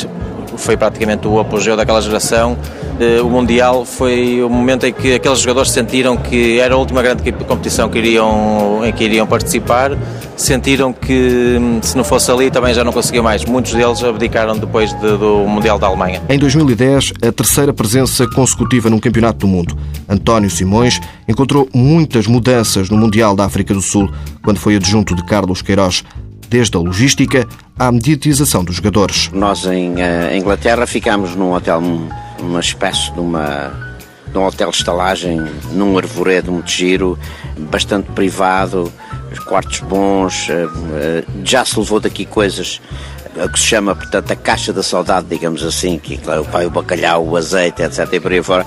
foi 0.55 0.77
praticamente 0.77 1.27
o 1.27 1.39
apogeu 1.39 1.75
daquela 1.75 1.99
geração. 1.99 2.55
Eh, 2.99 3.21
o 3.21 3.29
Mundial 3.29 3.85
foi 3.85 4.43
o 4.43 4.49
momento 4.49 4.85
em 4.85 4.93
que 4.93 5.15
aqueles 5.15 5.39
jogadores 5.39 5.71
sentiram 5.71 6.15
que 6.15 6.59
era 6.59 6.75
a 6.75 6.77
última 6.77 7.01
grande 7.01 7.31
competição 7.31 7.89
que 7.89 7.97
iriam, 7.97 8.81
em 8.85 8.91
que 8.91 9.03
iriam 9.03 9.25
participar, 9.25 9.97
sentiram 10.35 10.93
que 10.93 11.57
hum, 11.59 11.79
se 11.81 11.95
não 11.97 12.03
fosse 12.03 12.31
ali 12.31 12.51
também 12.51 12.73
já 12.73 12.83
não 12.83 12.91
conseguiam 12.91 13.23
mais. 13.23 13.45
Muitos 13.45 13.73
deles 13.73 14.03
abdicaram 14.03 14.57
depois 14.57 14.93
de, 14.93 15.17
do 15.17 15.45
Mundial 15.47 15.79
da 15.79 15.87
Alemanha. 15.87 16.21
Em 16.29 16.37
2010, 16.37 17.13
a 17.27 17.31
terceira 17.31 17.73
presença 17.73 18.27
consecutiva 18.27 18.89
num 18.89 18.99
Campeonato 18.99 19.39
do 19.39 19.47
Mundo. 19.47 19.77
António 20.07 20.49
Simões 20.49 20.99
encontrou 21.27 21.67
muitas 21.73 22.27
mudanças 22.27 22.89
no 22.89 22.97
Mundial 22.97 23.35
da 23.35 23.45
África 23.45 23.73
do 23.73 23.81
Sul, 23.81 24.09
quando 24.43 24.59
foi 24.59 24.75
adjunto 24.75 25.15
de 25.15 25.25
Carlos 25.25 25.61
Queiroz 25.61 26.03
desde 26.53 26.77
a 26.77 26.79
logística 26.79 27.47
à 27.79 27.91
mediatização 27.91 28.63
dos 28.63 28.75
jogadores. 28.75 29.31
Nós 29.33 29.65
em 29.65 29.93
uh, 29.93 30.35
Inglaterra 30.37 30.85
ficámos 30.85 31.35
num 31.35 31.51
hotel, 31.51 31.81
uma 32.43 32.59
espécie 32.59 33.11
de 33.13 33.19
uma 33.19 33.93
de 34.31 34.37
um 34.39 34.45
hotel 34.45 34.71
de 34.71 34.77
estalagem 34.77 35.39
num 35.73 35.95
arvoredo 35.95 36.51
muito 36.51 36.71
giro, 36.71 37.19
bastante 37.69 38.11
privado, 38.13 38.91
quartos 39.45 39.79
bons, 39.81 40.49
uh, 40.49 40.65
uh, 40.65 41.45
já 41.45 41.63
se 41.63 41.77
levou 41.77 41.99
daqui 41.99 42.25
coisas 42.25 42.81
que 43.51 43.59
se 43.59 43.65
chama, 43.65 43.95
portanto, 43.95 44.31
a 44.31 44.35
caixa 44.35 44.71
da 44.71 44.83
saudade, 44.83 45.27
digamos 45.27 45.63
assim, 45.63 45.97
que 45.97 46.17
claro, 46.17 46.47
o 46.65 46.69
bacalhau, 46.69 47.25
o 47.25 47.35
azeite, 47.35 47.81
etc. 47.81 48.07
e 48.13 48.19
por 48.19 48.31
aí 48.31 48.43
fora. 48.43 48.65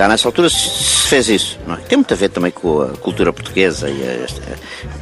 Já 0.00 0.08
nessa 0.08 0.26
altura 0.26 0.48
se 0.48 1.08
fez 1.08 1.28
isso. 1.28 1.58
É? 1.68 1.76
Tem 1.86 1.98
muito 1.98 2.14
a 2.14 2.16
ver 2.16 2.30
também 2.30 2.50
com 2.50 2.80
a 2.80 2.88
cultura 2.96 3.34
portuguesa. 3.34 3.86
A, 3.86 4.56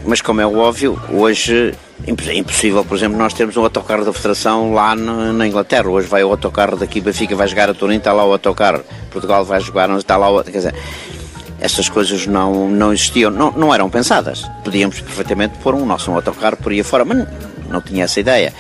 mas, 0.05 0.21
como 0.21 0.41
é 0.41 0.47
óbvio, 0.47 1.01
hoje 1.09 1.73
é 2.05 2.35
impossível, 2.35 2.85
por 2.85 2.97
exemplo, 2.97 3.17
nós 3.17 3.33
termos 3.33 3.57
um 3.57 3.63
autocarro 3.63 4.05
da 4.05 4.13
Federação 4.13 4.75
lá 4.75 4.97
na 4.97 5.47
Inglaterra. 5.47 5.89
Hoje 5.89 6.09
vai 6.09 6.25
o 6.25 6.31
autocarro 6.31 6.77
daqui, 6.77 7.01
Benfica 7.01 7.37
vai 7.37 7.47
jogar 7.47 7.71
a 7.71 7.75
Turim, 7.75 7.99
está 7.99 8.13
lá 8.13 8.27
o 8.27 8.33
autocarro. 8.33 8.83
Portugal 9.13 9.45
vai 9.45 9.61
jogar, 9.61 9.89
está 9.91 10.17
lá 10.17 10.29
o. 10.29 10.43
Quer 10.43 10.51
dizer, 10.51 10.75
essas 11.61 11.89
coisas 11.89 12.27
não, 12.27 12.69
não 12.69 12.93
existiam, 12.93 13.31
não, 13.31 13.53
não 13.53 13.73
eram 13.73 13.89
pensadas. 13.89 14.51
Podíamos 14.65 15.01
perfeitamente 15.01 15.59
pôr 15.59 15.77
um 15.77 15.87
nosso 15.87 16.11
um 16.11 16.17
autocarro 16.17 16.57
por 16.57 16.73
aí 16.73 16.83
fora, 16.83 17.05
mas 17.05 17.25
não 17.71 17.81
tinha 17.81 18.03
essa 18.03 18.19
ideia. 18.19 18.53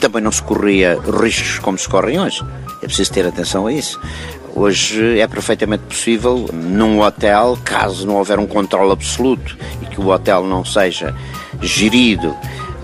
Também 0.00 0.20
não 0.20 0.32
se 0.32 0.42
corria 0.42 0.98
riscos 1.22 1.60
como 1.60 1.78
se 1.78 1.88
correm 1.88 2.18
hoje. 2.18 2.44
É 2.82 2.86
preciso 2.86 3.12
ter 3.12 3.24
atenção 3.26 3.68
a 3.68 3.72
isso. 3.72 4.00
Hoje 4.56 5.18
é 5.18 5.26
perfeitamente 5.26 5.82
possível, 5.82 6.48
num 6.52 7.00
hotel, 7.00 7.58
caso 7.64 8.06
não 8.06 8.14
houver 8.14 8.38
um 8.38 8.46
controle 8.46 8.92
absoluto 8.92 9.58
e 9.82 9.86
que 9.86 10.00
o 10.00 10.06
hotel 10.06 10.46
não 10.46 10.64
seja 10.64 11.12
gerido 11.60 12.36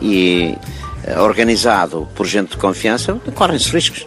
e 0.02 0.58
eh, 1.04 1.20
organizado 1.20 2.08
por 2.16 2.26
gente 2.26 2.50
de 2.50 2.56
confiança, 2.56 3.14
correm-se 3.36 3.70
riscos. 3.70 4.04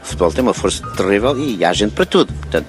O 0.00 0.06
futebol 0.06 0.32
tem 0.32 0.42
uma 0.42 0.54
força 0.54 0.86
terrível 0.92 1.36
e 1.36 1.64
há 1.64 1.72
gente 1.72 1.94
para 1.94 2.06
tudo. 2.06 2.32
Portanto, 2.32 2.68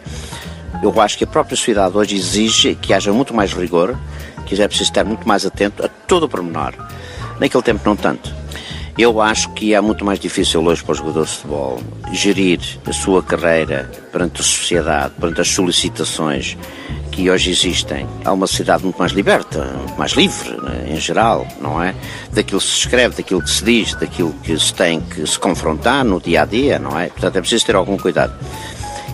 eu 0.82 1.00
acho 1.00 1.20
que 1.20 1.24
a 1.24 1.28
própria 1.28 1.56
sociedade 1.56 1.96
hoje 1.96 2.16
exige 2.16 2.74
que 2.74 2.96
haja 2.96 3.14
muito 3.14 3.36
mais 3.36 3.54
rigor, 3.54 3.96
que 4.48 4.60
é 4.60 4.68
preciso 4.68 4.90
estar 4.90 5.06
muito 5.06 5.28
mais 5.28 5.46
atento 5.46 5.86
a 5.86 5.88
todo 5.88 6.24
o 6.24 6.30
pormenor. 6.30 6.74
Naquele 7.40 7.62
tempo, 7.62 7.82
não 7.86 7.96
tanto. 7.96 8.34
Eu 8.98 9.22
acho 9.22 9.50
que 9.54 9.74
é 9.74 9.80
muito 9.80 10.04
mais 10.04 10.20
difícil 10.20 10.62
hoje 10.66 10.84
para 10.84 10.92
os 10.92 10.98
jogadores 10.98 11.30
de 11.30 11.36
futebol 11.38 11.82
gerir 12.12 12.60
a 12.86 12.92
sua 12.92 13.24
carreira 13.24 13.90
perante 14.12 14.42
a 14.42 14.44
sociedade, 14.44 15.14
perante 15.20 15.42
as 15.42 15.48
solicitações 15.48 16.58
que 17.10 17.30
hoje 17.30 17.52
existem. 17.52 18.06
Há 18.26 18.34
uma 18.34 18.48
sociedade 18.48 18.84
muito 18.84 18.98
mais 18.98 19.14
liberta, 19.14 19.64
muito 19.64 19.98
mais 19.98 20.12
livre, 20.12 20.52
né, 20.62 20.88
em 20.90 20.98
geral, 20.98 21.48
não 21.60 21.82
é? 21.82 21.96
Daquilo 22.34 22.60
que 22.60 22.68
se 22.68 22.80
escreve, 22.80 23.16
daquilo 23.16 23.42
que 23.42 23.50
se 23.50 23.64
diz, 23.64 23.96
daquilo 23.96 24.34
que 24.44 24.60
se 24.60 24.74
tem 24.74 25.00
que 25.00 25.26
se 25.26 25.40
confrontar 25.40 26.04
no 26.04 26.20
dia 26.20 26.42
a 26.42 26.46
dia, 26.46 26.78
não 26.78 27.00
é? 27.00 27.08
Portanto, 27.08 27.38
é 27.38 27.42
preciso 27.42 27.66
ter 27.66 27.76
algum 27.76 27.98
cuidado. 27.98 28.34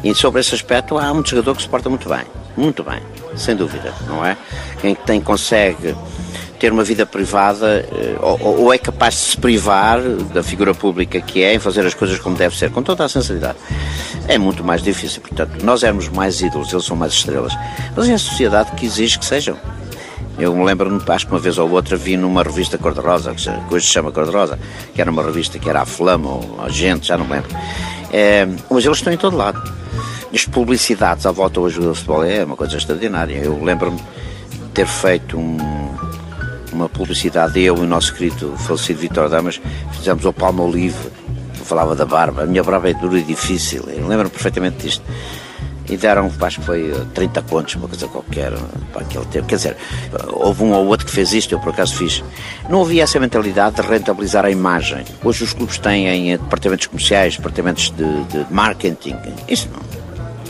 E 0.03 0.13
sobre 0.15 0.41
esse 0.41 0.53
aspecto, 0.55 0.97
há 0.97 1.11
um 1.11 1.23
jogador 1.23 1.55
que 1.55 1.61
se 1.61 1.69
porta 1.69 1.87
muito 1.87 2.09
bem, 2.09 2.23
muito 2.55 2.83
bem, 2.83 3.01
sem 3.35 3.55
dúvida, 3.55 3.93
não 4.07 4.25
é? 4.25 4.35
Quem 4.81 4.95
tem, 4.95 5.21
consegue 5.21 5.95
ter 6.59 6.71
uma 6.71 6.83
vida 6.83 7.05
privada 7.05 7.87
eh, 7.91 8.17
ou, 8.19 8.63
ou, 8.63 8.73
é 8.73 8.77
capaz 8.77 9.13
de 9.13 9.19
se 9.21 9.37
privar 9.37 10.01
da 10.33 10.41
figura 10.41 10.73
pública 10.73 11.21
que 11.21 11.43
é 11.43 11.53
em 11.53 11.59
fazer 11.59 11.85
as 11.85 11.93
coisas 11.93 12.19
como 12.19 12.35
deve 12.35 12.57
ser, 12.57 12.71
com 12.71 12.81
toda 12.81 13.05
a 13.05 13.09
sinceridade. 13.09 13.57
É 14.27 14.37
muito 14.37 14.63
mais 14.63 14.81
difícil, 14.81 15.21
portanto, 15.21 15.63
nós 15.63 15.83
éramos 15.83 16.09
mais 16.09 16.41
ídolos, 16.41 16.71
eles 16.71 16.85
são 16.85 16.95
mais 16.95 17.13
estrelas, 17.13 17.53
mas 17.95 18.09
é 18.09 18.13
a 18.13 18.17
sociedade 18.17 18.71
que 18.71 18.85
exige 18.85 19.19
que 19.19 19.25
sejam. 19.25 19.57
Eu 20.39 20.55
me 20.55 20.63
lembro-me, 20.63 21.01
acho 21.07 21.25
que 21.25 21.33
uma 21.33 21.39
vez 21.39 21.57
ou 21.57 21.69
outra 21.69 21.97
vi 21.97 22.15
numa 22.15 22.43
revista 22.43 22.77
Cor-de-Rosa, 22.77 23.33
que 23.33 23.73
hoje 23.73 23.87
se 23.87 23.93
chama 23.93 24.11
Cor-de-Rosa, 24.11 24.59
que 24.93 25.01
era 25.01 25.09
uma 25.09 25.23
revista 25.23 25.57
que 25.57 25.67
era 25.67 25.81
a 25.81 25.85
Flama 25.85 26.29
ou 26.29 26.59
a 26.63 26.69
Gente, 26.69 27.07
já 27.07 27.17
não 27.17 27.25
me 27.25 27.33
lembro. 27.33 27.49
É, 28.11 28.47
mas 28.69 28.85
eles 28.85 28.97
estão 28.97 29.11
em 29.11 29.17
todo 29.17 29.35
lado. 29.35 29.59
As 30.31 30.45
publicidades 30.45 31.25
à 31.25 31.31
volta 31.31 31.59
hoje 31.59 31.79
do 31.79 31.95
futebol 31.95 32.23
é 32.23 32.43
uma 32.43 32.55
coisa 32.55 32.77
extraordinária. 32.77 33.35
Eu 33.35 33.63
lembro-me 33.63 33.99
ter 34.75 34.85
feito 34.85 35.39
um, 35.39 35.57
uma 36.77 36.87
publicidade, 36.87 37.59
eu 37.59 37.75
e 37.77 37.79
o 37.81 37.85
nosso 37.87 38.13
querido 38.13 38.55
falecido 38.57 38.99
Vitor 38.99 39.29
Damas, 39.29 39.59
fizemos 39.93 40.23
o 40.25 40.31
Palma 40.31 40.63
Olive, 40.63 41.09
falava 41.63 41.95
da 41.95 42.05
barba, 42.05 42.43
a 42.43 42.45
minha 42.45 42.63
barba 42.63 42.89
é 42.89 42.93
dura 42.93 43.17
e 43.17 43.23
difícil, 43.23 43.83
eu 43.87 44.07
lembro 44.07 44.29
perfeitamente 44.29 44.77
disto. 44.77 45.03
E 45.89 45.95
deram, 45.95 46.29
acho 46.41 46.59
que 46.59 46.65
foi 46.65 46.93
30 47.13 47.41
contos, 47.43 47.75
uma 47.75 47.87
coisa 47.87 48.09
qualquer, 48.09 48.51
para 48.91 49.03
aquele 49.03 49.23
tempo. 49.27 49.47
Quer 49.47 49.55
dizer, 49.55 49.77
houve 50.33 50.61
um 50.61 50.73
ou 50.73 50.85
outro 50.85 51.05
que 51.05 51.11
fez 51.13 51.31
isto, 51.31 51.55
eu 51.55 51.59
por 51.59 51.69
acaso 51.69 51.95
fiz. 51.95 52.21
Não 52.69 52.81
havia 52.81 53.03
essa 53.03 53.17
mentalidade 53.21 53.77
de 53.77 53.83
rentabilizar 53.83 54.43
a 54.43 54.51
imagem. 54.51 55.05
Hoje 55.23 55.45
os 55.45 55.53
clubes 55.53 55.77
têm 55.77 56.35
departamentos 56.35 56.87
comerciais, 56.87 57.37
departamentos 57.37 57.89
de, 57.91 58.23
de 58.25 58.53
marketing. 58.53 59.15
Isso 59.47 59.69
não, 59.71 59.79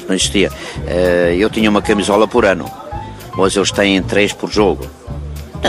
não 0.08 0.16
existia. 0.16 0.52
Eh, 0.88 1.36
eu 1.38 1.52
tinha 1.52 1.70
uma 1.70 1.84
camisola 1.84 2.28
por 2.28 2.44
ano 2.44 2.68
Hoje 3.38 3.60
eles 3.60 3.72
têm 3.72 4.02
três 4.02 4.34
por 4.34 4.50
jogo. 4.50 4.88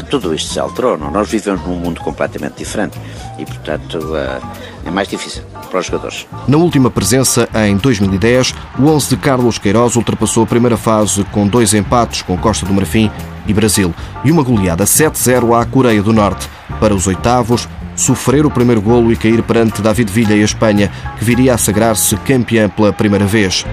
Tudo 0.03 0.35
isto 0.35 0.53
se 0.53 0.61
alterou. 0.61 0.97
Não? 0.97 1.11
Nós 1.11 1.29
vivemos 1.29 1.67
num 1.67 1.77
mundo 1.77 2.01
completamente 2.01 2.57
diferente 2.59 2.99
e, 3.39 3.45
portanto, 3.45 3.99
uh, 3.99 4.47
é 4.85 4.91
mais 4.91 5.09
difícil 5.09 5.43
para 5.71 5.81
os 5.81 5.87
jogadores. 5.87 6.27
Na 6.47 6.57
última 6.57 6.91
presença, 6.91 7.49
em 7.55 7.77
2010, 7.77 8.55
o 8.79 8.87
11 8.87 9.09
de 9.11 9.17
Carlos 9.17 9.59
Queiroz 9.59 9.97
ultrapassou 9.97 10.45
a 10.45 10.47
primeira 10.47 10.77
fase 10.77 11.25
com 11.25 11.47
dois 11.47 11.75
empates 11.75 12.23
com 12.23 12.37
Costa 12.37 12.65
do 12.65 12.73
Marfim 12.73 13.11
e 13.47 13.53
Brasil 13.53 13.95
e 14.25 14.31
uma 14.31 14.43
goleada 14.43 14.85
7-0 14.85 15.61
à 15.61 15.65
Coreia 15.65 16.03
do 16.03 16.13
Norte. 16.13 16.49
Para 16.81 16.95
os 16.95 17.07
oitavos, 17.07 17.69
sofrer 17.97 18.47
o 18.47 18.51
primeiro 18.51 18.81
golo 18.81 19.13
e 19.13 19.17
cair 19.17 19.43
perante 19.43 19.83
David 19.83 20.11
Villa 20.11 20.35
e 20.35 20.43
a 20.43 20.45
Espanha, 20.45 20.91
que 21.19 21.25
viria 21.25 21.55
a 21.55 21.59
sagrar-se 21.59 22.17
campeã 22.19 22.69
pela 22.69 22.93
primeira 22.93 23.27
vez. 23.27 23.65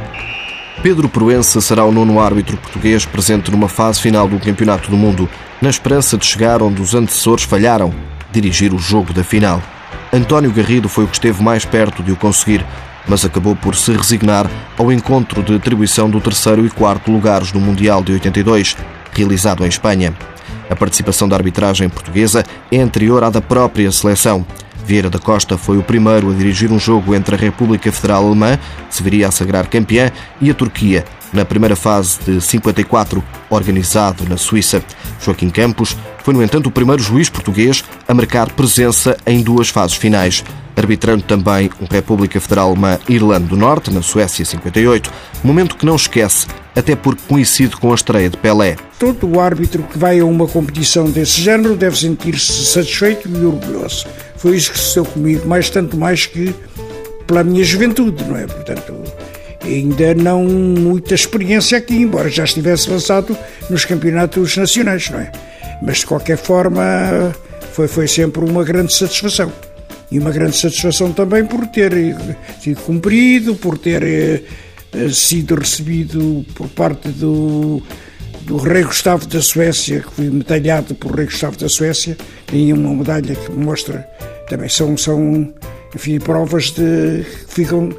Pedro 0.85 1.09
Proença 1.09 1.59
será 1.61 1.83
o 1.83 1.91
nono 1.91 2.19
árbitro 2.19 2.57
português 2.57 3.05
presente 3.05 3.49
numa 3.49 3.67
fase 3.67 3.99
final 3.99 4.27
do 4.27 4.39
Campeonato 4.39 4.91
do 4.91 4.95
Mundo, 4.95 5.27
na 5.59 5.67
esperança 5.67 6.15
de 6.15 6.23
chegar 6.23 6.61
onde 6.61 6.79
os 6.79 6.93
antecessores 6.93 7.43
falharam, 7.43 7.91
dirigir 8.31 8.71
o 8.71 8.77
jogo 8.77 9.11
da 9.11 9.23
final. 9.23 9.59
António 10.13 10.51
Garrido 10.51 10.87
foi 10.87 11.05
o 11.05 11.07
que 11.07 11.15
esteve 11.15 11.41
mais 11.41 11.65
perto 11.65 12.03
de 12.03 12.11
o 12.11 12.15
conseguir, 12.15 12.63
mas 13.07 13.25
acabou 13.25 13.55
por 13.55 13.75
se 13.75 13.93
resignar 13.93 14.47
ao 14.77 14.91
encontro 14.91 15.41
de 15.41 15.55
atribuição 15.55 16.07
do 16.07 16.21
terceiro 16.21 16.63
e 16.63 16.69
quarto 16.69 17.11
lugares 17.11 17.51
no 17.51 17.59
Mundial 17.59 18.03
de 18.03 18.11
82, 18.11 18.77
realizado 19.11 19.65
em 19.65 19.67
Espanha. 19.67 20.13
A 20.69 20.75
participação 20.75 21.27
da 21.27 21.35
arbitragem 21.35 21.89
portuguesa 21.89 22.45
é 22.71 22.79
anterior 22.79 23.23
à 23.23 23.31
da 23.31 23.41
própria 23.41 23.91
seleção. 23.91 24.45
Vieira 24.85 25.09
da 25.09 25.17
Costa 25.17 25.57
foi 25.57 25.77
o 25.77 25.83
primeiro 25.83 26.29
a 26.29 26.33
dirigir 26.33 26.71
um 26.71 26.77
jogo 26.77 27.15
entre 27.15 27.35
a 27.35 27.37
República 27.37 27.91
Federal 27.91 28.27
Alemã, 28.27 28.59
que 28.87 28.95
se 28.95 29.01
viria 29.01 29.27
a 29.27 29.31
sagrar 29.31 29.67
campeã, 29.67 30.11
e 30.39 30.49
a 30.51 30.53
Turquia, 30.53 31.03
na 31.33 31.43
primeira 31.43 31.75
fase 31.75 32.19
de 32.23 32.39
54, 32.39 33.23
organizado 33.49 34.27
na 34.29 34.37
Suíça. 34.37 34.83
Joaquim 35.19 35.49
Campos 35.49 35.97
foi, 36.23 36.33
no 36.33 36.43
entanto, 36.43 36.67
o 36.67 36.71
primeiro 36.71 37.01
juiz 37.01 37.29
português 37.29 37.83
a 38.07 38.13
marcar 38.13 38.51
presença 38.51 39.17
em 39.25 39.41
duas 39.41 39.69
fases 39.69 39.95
finais, 39.95 40.43
arbitrando 40.75 41.23
também 41.23 41.69
o 41.79 41.85
República 41.91 42.39
Federal 42.39 42.69
Alemã 42.69 42.99
Irlanda 43.09 43.47
do 43.47 43.57
Norte, 43.57 43.91
na 43.91 44.03
Suécia 44.03 44.45
58, 44.45 45.11
momento 45.43 45.75
que 45.75 45.85
não 45.85 45.95
esquece, 45.95 46.47
até 46.75 46.95
porque 46.95 47.23
coincide 47.27 47.75
com 47.75 47.91
a 47.91 47.95
estreia 47.95 48.29
de 48.29 48.37
Pelé. 48.37 48.75
Todo 48.99 49.27
o 49.27 49.39
árbitro 49.39 49.83
que 49.83 49.97
vai 49.97 50.19
a 50.19 50.25
uma 50.25 50.47
competição 50.47 51.09
desse 51.09 51.41
género 51.41 51.75
deve 51.75 51.97
sentir-se 51.97 52.65
satisfeito 52.65 53.27
e 53.27 53.45
orgulhoso. 53.45 54.05
Foi 54.45 54.57
isso 54.57 54.73
que 54.73 54.77
sucedeu 54.77 55.05
comigo, 55.05 55.47
mais 55.47 55.71
tanto 55.71 55.97
mais 55.97 56.27
que 56.27 56.53
pela 57.25 57.43
minha 57.43 57.63
juventude, 57.63 58.23
não 58.25 58.37
é? 58.37 58.45
Portanto, 58.45 58.93
ainda 59.63 60.13
não 60.13 60.43
muita 60.43 61.15
experiência 61.15 61.79
aqui, 61.79 61.95
embora 61.95 62.29
já 62.29 62.43
estivesse 62.43 62.87
lançado 62.87 63.35
nos 63.71 63.85
campeonatos 63.85 64.55
nacionais, 64.55 65.09
não 65.09 65.19
é? 65.19 65.31
Mas 65.81 65.97
de 65.97 66.05
qualquer 66.05 66.37
forma 66.37 67.35
foi, 67.73 67.87
foi 67.87 68.07
sempre 68.07 68.45
uma 68.45 68.63
grande 68.63 68.93
satisfação. 68.93 69.51
E 70.11 70.19
uma 70.19 70.29
grande 70.29 70.55
satisfação 70.55 71.11
também 71.11 71.43
por 71.43 71.65
ter 71.65 71.91
sido 72.61 72.79
cumprido, 72.81 73.55
por 73.55 73.79
ter 73.79 74.03
eh, 74.03 75.09
sido 75.11 75.55
recebido 75.55 76.45
por 76.53 76.67
parte 76.67 77.09
do, 77.09 77.81
do 78.41 78.57
Rei 78.57 78.83
Gustavo 78.83 79.25
da 79.25 79.41
Suécia, 79.41 80.01
que 80.01 80.11
fui 80.11 80.29
medalhado 80.29 80.93
por 80.93 81.15
Rei 81.15 81.25
Gustavo 81.25 81.57
da 81.57 81.67
Suécia, 81.67 82.15
tem 82.45 82.71
uma 82.71 82.93
medalha 82.93 83.33
que 83.33 83.51
mostra 83.51 84.07
também 84.47 84.69
são, 84.69 84.95
são 84.97 85.53
enfim, 85.93 86.19
provas 86.19 86.71
de, 86.71 87.23
que 87.23 87.53
ficam 87.53 87.89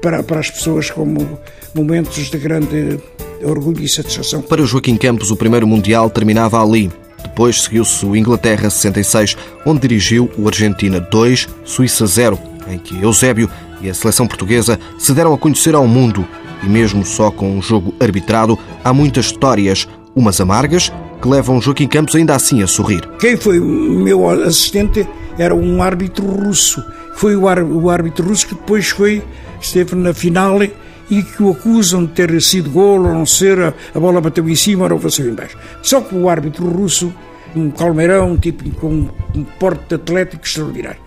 para, 0.00 0.22
para 0.22 0.40
as 0.40 0.50
pessoas 0.50 0.90
como 0.90 1.38
momentos 1.74 2.30
de 2.30 2.38
grande 2.38 2.98
orgulho 3.42 3.82
e 3.82 3.88
satisfação. 3.88 4.42
Para 4.42 4.64
Joaquim 4.64 4.96
Campos, 4.96 5.30
o 5.30 5.36
primeiro 5.36 5.66
Mundial 5.66 6.10
terminava 6.10 6.62
ali. 6.62 6.90
Depois 7.22 7.62
seguiu-se 7.62 8.04
o 8.04 8.16
Inglaterra 8.16 8.68
66, 8.68 9.36
onde 9.64 9.80
dirigiu 9.80 10.30
o 10.36 10.46
Argentina 10.46 11.00
2, 11.00 11.48
Suíça 11.64 12.06
0, 12.06 12.38
em 12.68 12.78
que 12.78 13.00
Eusébio 13.00 13.48
e 13.80 13.88
a 13.88 13.94
seleção 13.94 14.26
portuguesa 14.26 14.78
se 14.98 15.12
deram 15.12 15.32
a 15.32 15.38
conhecer 15.38 15.74
ao 15.74 15.86
mundo. 15.86 16.26
E 16.62 16.66
mesmo 16.66 17.04
só 17.04 17.30
com 17.30 17.56
um 17.56 17.62
jogo 17.62 17.94
arbitrado, 18.00 18.58
há 18.84 18.92
muitas 18.92 19.26
histórias, 19.26 19.88
umas 20.14 20.40
amargas, 20.40 20.92
que 21.22 21.28
levam 21.28 21.60
Joaquim 21.60 21.86
Campos 21.86 22.16
ainda 22.16 22.34
assim 22.34 22.62
a 22.62 22.66
sorrir. 22.66 23.08
Quem 23.20 23.36
foi 23.36 23.60
o 23.60 23.64
meu 23.64 24.28
assistente 24.28 25.08
era 25.38 25.54
um 25.54 25.80
árbitro 25.80 26.26
russo. 26.26 26.84
Foi 27.14 27.36
o 27.36 27.88
árbitro 27.88 28.26
russo 28.26 28.48
que 28.48 28.54
depois 28.56 28.88
foi, 28.88 29.22
esteve 29.60 29.94
na 29.94 30.12
final 30.12 30.60
e 30.62 31.22
que 31.22 31.42
o 31.42 31.50
acusam 31.50 32.04
de 32.06 32.12
ter 32.12 32.42
sido 32.42 32.70
golo 32.70 33.06
ou 33.06 33.14
não 33.14 33.26
ser, 33.26 33.58
a 33.60 34.00
bola 34.00 34.20
bateu 34.20 34.48
em 34.48 34.56
cima 34.56 34.92
ou 34.92 34.98
passou 34.98 35.24
em 35.24 35.34
baixo. 35.34 35.56
Só 35.82 36.00
que 36.00 36.14
o 36.14 36.28
árbitro 36.28 36.66
russo, 36.66 37.12
um 37.54 37.70
calmeirão, 37.70 38.36
tipo 38.36 38.68
com 38.80 39.08
um 39.34 39.44
porte 39.60 39.94
atlético 39.94 40.44
extraordinário. 40.44 41.00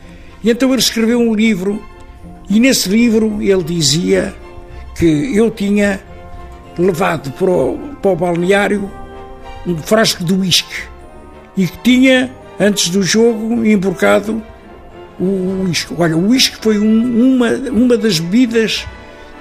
E 0.43 0.49
então 0.49 0.69
ele 0.69 0.80
escreveu 0.80 1.19
um 1.19 1.34
livro, 1.34 1.82
e 2.49 2.60
nesse 2.60 2.88
livro 2.88 3.41
ele 3.41 3.63
dizia 3.63 4.34
que 4.97 5.36
eu 5.36 5.51
tinha 5.51 5.99
levado 6.78 7.32
para 7.32 7.49
o, 7.49 7.78
para 8.01 8.12
o 8.12 8.15
balneário 8.15 8.89
um 9.65 9.78
frasco 9.78 10.23
de 10.23 10.34
uísque 10.34 10.84
e 11.58 11.67
que 11.67 11.78
tinha, 11.80 12.32
antes 12.60 12.89
do 12.89 13.01
jogo, 13.01 13.65
emborcado 13.65 14.41
o 15.19 15.63
uísque. 15.65 15.93
Olha, 15.97 16.17
o 16.17 16.30
uísque 16.30 16.58
foi 16.62 16.78
um, 16.78 17.36
uma, 17.36 17.49
uma 17.71 17.97
das 17.97 18.19
bebidas 18.19 18.86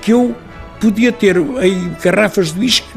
que 0.00 0.12
eu 0.12 0.34
podia 0.80 1.12
ter 1.12 1.36
aí 1.58 1.90
garrafas 2.02 2.52
de 2.52 2.60
uísque, 2.60 2.88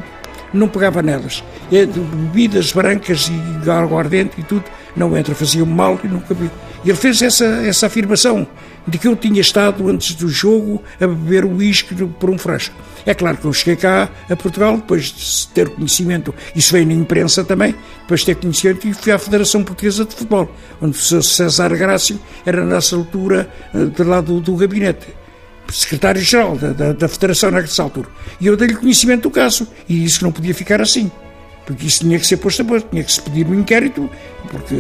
não 0.53 0.67
pegava 0.67 1.01
nelas. 1.01 1.43
É 1.71 1.85
de 1.85 1.99
bebidas 1.99 2.71
brancas 2.71 3.29
e 3.29 3.69
aguardente 3.69 4.39
e 4.39 4.43
tudo, 4.43 4.65
não 4.95 5.17
entra, 5.17 5.33
fazia 5.33 5.65
mal 5.65 5.99
e 6.03 6.07
nunca 6.07 6.33
vi. 6.33 6.49
Ele 6.85 6.95
fez 6.95 7.21
essa, 7.21 7.45
essa 7.45 7.87
afirmação 7.87 8.47
de 8.87 8.97
que 8.97 9.07
eu 9.07 9.15
tinha 9.15 9.41
estado 9.41 9.87
antes 9.89 10.15
do 10.15 10.29
jogo 10.29 10.81
a 10.99 11.05
beber 11.05 11.43
o 11.45 11.57
uísque 11.57 11.93
por 11.93 12.29
um 12.29 12.37
frasco. 12.37 12.75
É 13.05 13.13
claro 13.13 13.37
que 13.37 13.45
eu 13.45 13.53
cheguei 13.53 13.75
cá 13.75 14.09
a 14.29 14.35
Portugal, 14.35 14.77
depois 14.77 15.05
de 15.05 15.47
ter 15.53 15.69
conhecimento, 15.69 16.33
isso 16.55 16.73
veio 16.73 16.85
na 16.85 16.93
imprensa 16.93 17.43
também, 17.43 17.73
depois 18.01 18.21
de 18.21 18.27
ter 18.27 18.35
conhecimento, 18.35 18.87
e 18.87 18.93
fui 18.93 19.11
à 19.11 19.17
Federação 19.17 19.63
Portuguesa 19.63 20.05
de 20.05 20.13
Futebol, 20.13 20.53
onde 20.81 20.97
o 20.97 21.23
César 21.23 21.75
Grácio 21.75 22.19
era 22.45 22.65
nessa 22.65 22.95
altura 22.95 23.49
eh, 23.73 23.85
de 23.85 24.03
lá 24.03 24.21
do, 24.21 24.55
gabinete 24.55 25.07
secretário-geral 25.69 26.57
da, 26.57 26.71
da, 26.71 26.93
da, 26.93 27.07
Federação 27.07 27.51
nessa 27.51 27.83
altura. 27.83 28.07
E 28.39 28.47
eu 28.47 28.55
dei-lhe 28.55 28.75
conhecimento 28.75 29.23
do 29.23 29.31
caso 29.31 29.67
e 29.87 30.05
que 30.05 30.23
não 30.23 30.31
podia 30.31 30.53
ficar 30.53 30.81
assim. 30.81 31.11
Porque 31.65 31.85
isso 31.85 31.99
tinha 31.99 32.17
que 32.17 32.25
ser 32.25 32.37
posto 32.37 32.61
a 32.61 32.65
pôr, 32.65 32.81
tinha 32.81 33.03
que 33.03 33.11
se 33.11 33.21
pedir 33.21 33.45
um 33.45 33.53
inquérito, 33.53 34.09
porque 34.49 34.75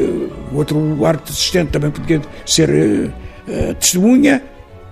o 0.51 0.55
outro 0.55 1.05
árbitro 1.05 1.33
assistente 1.33 1.71
também 1.71 1.91
podia 1.91 2.21
ser 2.45 3.11
uh, 3.47 3.73
testemunha. 3.75 4.43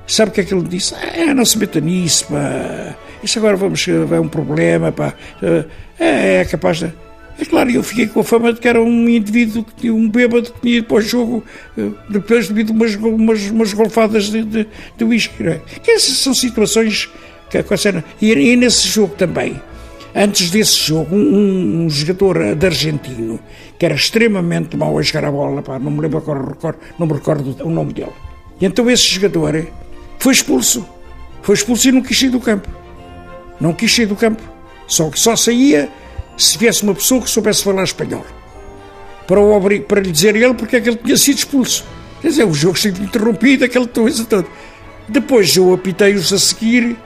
Sabe 0.08 0.32
o 0.32 0.34
que 0.34 0.42
é 0.42 0.44
que 0.44 0.54
ele 0.54 0.68
disse? 0.68 0.94
Ah, 0.96 1.34
não 1.34 1.46
se 1.46 1.58
meta 1.58 1.80
nisso, 1.80 2.28
pá. 2.28 2.96
Isso 3.24 3.40
agora 3.40 3.56
vamos, 3.56 3.84
vai 4.08 4.20
um 4.20 4.28
problema, 4.28 4.92
pá. 4.92 5.14
Uh, 5.42 5.66
é, 6.00 6.42
é 6.42 6.46
capaz 6.46 6.80
de 6.80 6.94
é 7.38 7.44
claro, 7.44 7.70
eu 7.70 7.84
fiquei 7.84 8.08
com 8.08 8.22
a 8.22 8.24
fama 8.24 8.54
de 8.54 8.62
que 8.62 8.68
era 8.68 8.82
um 8.82 9.10
indivíduo, 9.10 9.66
um 9.86 10.10
bêbado 10.10 10.54
que 10.54 10.62
tinha 10.62 10.82
depois 10.82 11.06
jogo, 11.06 11.44
eh, 11.78 11.90
depois 12.10 12.48
devido 12.48 12.70
umas, 12.70 12.96
umas, 12.96 13.50
umas 13.50 13.74
golfadas 13.74 14.30
de, 14.30 14.44
de, 14.44 14.68
de 14.98 15.04
whisky. 15.04 15.46
É? 15.46 15.62
Essas 15.86 16.18
são 16.20 16.34
situações 16.34 17.10
que 17.50 17.58
aconteceram. 17.58 18.04
E, 18.22 18.32
e 18.32 18.56
nesse 18.56 18.88
jogo 18.88 19.16
também, 19.16 19.60
antes 20.16 20.50
desse 20.50 20.78
jogo, 20.78 21.14
um, 21.14 21.86
um 21.86 21.90
jogador 21.90 22.56
de 22.56 22.66
argentino 22.66 23.38
que 23.78 23.86
era 23.86 23.96
extremamente 23.96 24.78
mau 24.78 24.98
a 24.98 25.02
jogar 25.02 25.26
a 25.26 25.32
bola, 25.32 25.62
pá, 25.62 25.78
não 25.78 25.92
me 25.92 26.00
lembro 26.00 26.20
agora, 26.20 26.78
não 26.98 27.06
me 27.06 27.14
recordo 27.14 27.54
o 27.66 27.70
nome 27.70 27.92
dele. 27.92 28.14
E 28.60 28.66
então 28.66 28.90
esse 28.90 29.04
jogador 29.04 29.68
foi 30.20 30.34
expulso. 30.34 30.88
Foi 31.42 31.56
expulso 31.56 31.88
e 31.88 31.92
não 31.92 32.02
quis 32.02 32.20
sair 32.20 32.30
do 32.30 32.40
campo. 32.40 32.70
Não 33.60 33.74
quis 33.74 33.94
sair 33.94 34.06
do 34.06 34.16
campo. 34.16 34.42
Só 34.88 35.10
que 35.10 35.20
só 35.20 35.36
saía 35.36 35.90
se 36.38 36.58
viesse 36.58 36.84
uma 36.84 36.94
pessoa 36.94 37.22
que 37.22 37.30
soubesse 37.30 37.64
falar 37.64 37.84
espanhol 37.84 38.26
para, 39.28 39.40
o, 39.40 39.82
para 39.82 40.02
lhe 40.02 40.12
dizer 40.12 40.36
ele 40.36 40.54
porque 40.54 40.76
é 40.76 40.82
que 40.82 40.90
ele 40.90 40.98
tinha 40.98 41.18
sido 41.18 41.38
expulso. 41.38 41.86
Quer 42.22 42.30
dizer, 42.30 42.46
o 42.46 42.54
jogo 42.54 42.78
sendo 42.78 43.04
interrompido, 43.04 43.66
aquela 43.66 43.88
coisa 43.88 44.26
toda. 44.26 44.48
Depois 45.08 45.56
eu 45.56 45.74
apitei-os 45.74 46.34
a 46.34 46.40
seguir, 46.40 46.98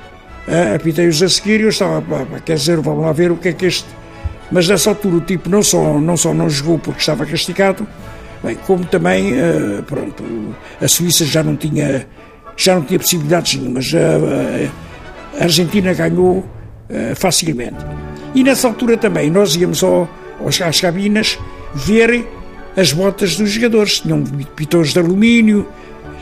uh, 0.48 0.76
apitei-os 0.76 1.22
a 1.22 1.30
seguir 1.30 1.60
e 1.60 1.64
eu 1.64 1.70
estava, 1.70 2.02
quer 2.46 2.56
dizer, 2.56 2.80
vamos 2.80 3.04
lá 3.04 3.12
ver 3.12 3.32
o 3.32 3.36
que 3.36 3.50
é 3.50 3.54
que 3.54 3.66
este. 3.66 3.88
Mas 4.52 4.68
nessa 4.68 4.90
altura 4.90 5.18
o 5.18 5.22
tipo 5.22 5.50
não 5.50 5.62
só 5.62 6.00
não, 6.00 6.18
só 6.18 6.34
não 6.34 6.50
jogou 6.50 6.80
porque 6.80 7.00
estava 7.00 7.26
castigado, 7.26 7.88
bem, 8.44 8.56
como 8.66 8.86
também, 8.86 9.34
uh, 9.34 9.84
pronto, 9.84 10.24
a 10.82 10.88
Suíça 10.88 11.26
já 11.26 11.44
não 11.44 11.56
tinha, 11.56 12.08
já 12.56 12.76
não 12.76 12.84
tinha 12.84 13.00
possibilidades 13.00 13.56
nenhumas. 13.56 13.92
A, 13.94 15.40
a 15.40 15.44
Argentina 15.44 15.94
ganhou 15.94 16.38
uh, 16.38 17.16
facilmente. 17.16 17.78
E 18.34 18.44
nessa 18.44 18.68
altura 18.68 18.98
também 18.98 19.30
nós 19.30 19.56
íamos 19.56 19.84
ao, 19.84 20.10
às 20.66 20.80
cabinas 20.80 21.38
ver 21.74 22.26
as 22.76 22.94
botas 22.94 23.36
dos 23.36 23.50
jogadores. 23.52 24.00
Tinham 24.00 24.24
pitões 24.56 24.94
de 24.94 25.00
alumínio, 25.00 25.68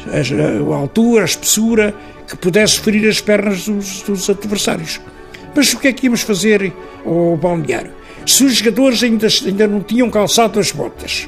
a, 0.08 0.73
a, 0.73 0.75
altura, 0.75 1.23
a 1.23 1.25
espessura, 1.25 1.93
que 2.27 2.36
pudesse 2.38 2.80
ferir 2.80 3.08
as 3.08 3.21
pernas 3.21 3.65
dos, 3.65 4.01
dos, 4.03 4.30
adversários. 4.30 4.99
Mas 5.56 5.73
o 5.73 5.80
que 5.80 5.88
é 5.88 5.93
que 5.93 6.06
íamos 6.06 6.21
fazer 6.21 6.73
ao 7.06 7.38
balneário? 7.38 7.91
Se 8.25 8.43
os 8.43 8.56
jogadores 8.56 9.01
ainda, 9.01 9.27
ainda 9.45 9.67
não 9.67 9.82
tinham 9.82 10.10
calçado 10.10 10.60
as 10.60 10.71
botas, 10.71 11.27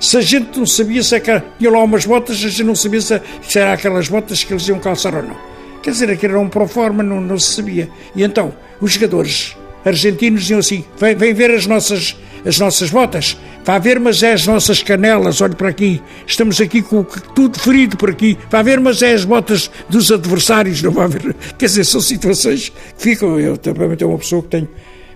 se 0.00 0.16
a 0.16 0.20
gente 0.20 0.58
não 0.58 0.66
sabia 0.66 1.02
se 1.02 1.14
era, 1.16 1.44
tinha 1.58 1.70
lá 1.70 1.82
umas 1.82 2.06
botas, 2.06 2.36
a 2.36 2.48
gente 2.48 2.64
não 2.64 2.74
sabia 2.74 3.00
se, 3.00 3.20
eram 3.56 3.72
aquelas 3.72 4.08
botas 4.08 4.44
que 4.44 4.52
eles 4.52 4.66
iam 4.68 4.78
calçar 4.78 5.14
ou 5.14 5.22
não. 5.22 5.36
Quer 5.82 5.90
dizer, 5.90 6.10
aquilo 6.10 6.34
era 6.34 6.40
um 6.40 6.48
pro 6.48 6.66
forma, 6.68 7.02
não, 7.02 7.20
não 7.20 7.38
se 7.38 7.54
sabia. 7.54 7.88
E 8.14 8.22
então, 8.22 8.54
os 8.80 8.92
jogadores 8.92 9.56
argentinos 9.84 10.42
diziam 10.42 10.60
assim: 10.60 10.84
vem, 10.98 11.14
vem 11.14 11.34
ver 11.34 11.50
as 11.50 11.66
nossas, 11.66 12.16
as 12.44 12.58
nossas 12.58 12.90
botas, 12.90 13.36
vá 13.64 13.78
ver, 13.78 13.98
mas 13.98 14.22
é 14.22 14.32
as 14.32 14.46
nossas 14.46 14.82
canelas, 14.82 15.40
olhe 15.40 15.54
para 15.54 15.68
aqui, 15.68 16.00
estamos 16.26 16.60
aqui 16.60 16.82
com 16.82 17.02
tudo 17.04 17.58
ferido 17.58 17.96
por 17.96 18.10
aqui, 18.10 18.36
vá 18.50 18.62
ver, 18.62 18.80
mas 18.80 19.02
é 19.02 19.12
as 19.12 19.24
botas 19.24 19.70
dos 19.88 20.10
adversários, 20.12 20.80
não 20.82 20.90
vá 20.90 21.06
ver. 21.06 21.34
Quer 21.56 21.66
dizer, 21.66 21.84
são 21.84 22.00
situações 22.00 22.68
que 22.68 23.02
ficam. 23.02 23.38
Eu 23.38 23.56
também 23.56 23.96
tenho 23.96 24.10
uma 24.10 24.18
pessoa 24.18 24.42
que 24.42 24.48
tem 24.48 24.68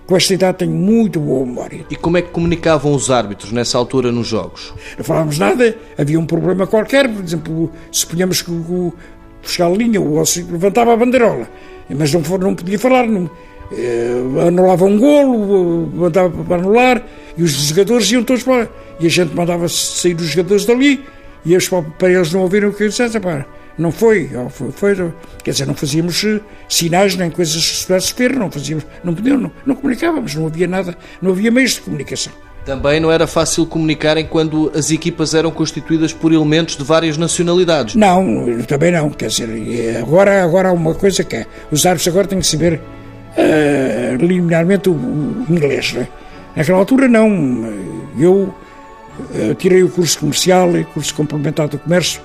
com 0.05 0.17
esta 0.17 0.33
idade 0.33 0.59
tenho 0.59 0.71
muito 0.71 1.19
boa 1.19 1.45
memória. 1.45 1.85
E 1.89 1.95
como 1.95 2.17
é 2.17 2.21
que 2.21 2.29
comunicavam 2.29 2.93
os 2.93 3.09
árbitros 3.09 3.51
nessa 3.51 3.77
altura 3.77 4.11
nos 4.11 4.27
jogos? 4.27 4.73
Não 4.97 5.03
falávamos 5.03 5.39
nada, 5.39 5.75
havia 5.97 6.19
um 6.19 6.25
problema 6.25 6.67
qualquer, 6.67 7.07
por 7.07 7.23
exemplo, 7.23 7.71
suponhamos 7.91 8.41
que 8.41 8.51
o 8.51 8.93
fiscal 9.41 9.75
linha, 9.75 9.99
o 10.01 10.21
levantava 10.51 10.93
a 10.93 10.97
bandeirola, 10.97 11.47
mas 11.89 12.13
não, 12.13 12.21
não 12.37 12.55
podia 12.55 12.79
falar, 12.79 13.07
não, 13.07 13.29
eh, 13.71 14.47
anulava 14.47 14.85
um 14.85 14.97
golo, 14.97 15.89
mandava 15.93 16.43
para 16.43 16.57
anular, 16.57 17.05
e 17.37 17.43
os 17.43 17.51
jogadores 17.51 18.11
iam 18.11 18.23
todos 18.23 18.43
para 18.43 18.69
E 18.99 19.07
a 19.07 19.09
gente 19.09 19.33
mandava 19.35 19.67
sair 19.67 20.15
os 20.15 20.27
jogadores 20.27 20.65
dali, 20.65 21.03
e 21.45 21.53
eles, 21.53 21.69
para 21.69 22.11
eles 22.11 22.31
não 22.31 22.41
ouvirem 22.41 22.69
o 22.69 22.73
que 22.73 22.83
eu 22.83 22.89
dissesse, 22.89 23.19
para 23.19 23.45
não 23.77 23.91
foi, 23.91 24.29
foi, 24.49 24.71
foi, 24.71 25.13
quer 25.43 25.51
dizer, 25.51 25.65
não 25.65 25.73
fazíamos 25.73 26.23
eh, 26.23 26.39
sinais 26.69 27.15
nem 27.15 27.31
coisas 27.31 27.55
que 27.55 27.75
se 27.77 27.85
pudesse 27.87 28.13
ver, 28.15 28.35
não 28.35 28.51
fazíamos, 28.51 28.85
não 29.03 29.15
podíamos, 29.15 29.43
não, 29.43 29.51
não 29.65 29.75
comunicávamos, 29.75 30.35
não 30.35 30.45
havia 30.45 30.67
nada, 30.67 30.95
não 31.21 31.31
havia 31.31 31.49
meios 31.49 31.73
de 31.73 31.81
comunicação. 31.81 32.31
Também 32.65 32.99
não 32.99 33.11
era 33.11 33.27
fácil 33.27 33.65
comunicarem 33.65 34.25
quando 34.25 34.71
as 34.73 34.89
equipas 34.89 35.33
eram 35.33 35.51
constituídas 35.51 36.13
por 36.13 36.31
elementos 36.31 36.77
de 36.77 36.83
várias 36.83 37.17
nacionalidades. 37.17 37.95
Não, 37.95 38.61
também 38.63 38.91
não. 38.91 39.09
Quer 39.09 39.27
dizer, 39.27 39.97
agora, 39.97 40.43
agora 40.43 40.69
há 40.69 40.71
uma 40.71 40.95
coisa 40.95 41.25
que 41.25 41.35
é: 41.35 41.45
os 41.69 41.85
árbitros 41.85 42.07
agora 42.07 42.25
têm 42.25 42.39
que 42.39 42.47
saber 42.47 42.79
uh, 42.79 44.15
linearmente 44.15 44.87
o, 44.87 44.93
o 44.93 45.45
inglês. 45.49 45.91
Não 45.91 46.03
é? 46.03 46.07
Naquela 46.55 46.77
altura, 46.77 47.09
não. 47.09 47.69
Eu 48.17 48.33
uh, 48.33 49.55
tirei 49.57 49.83
o 49.83 49.89
curso 49.89 50.19
comercial 50.19 50.77
e 50.77 50.85
curso 50.85 51.13
complementar 51.13 51.67
do 51.67 51.77
comércio 51.77 52.21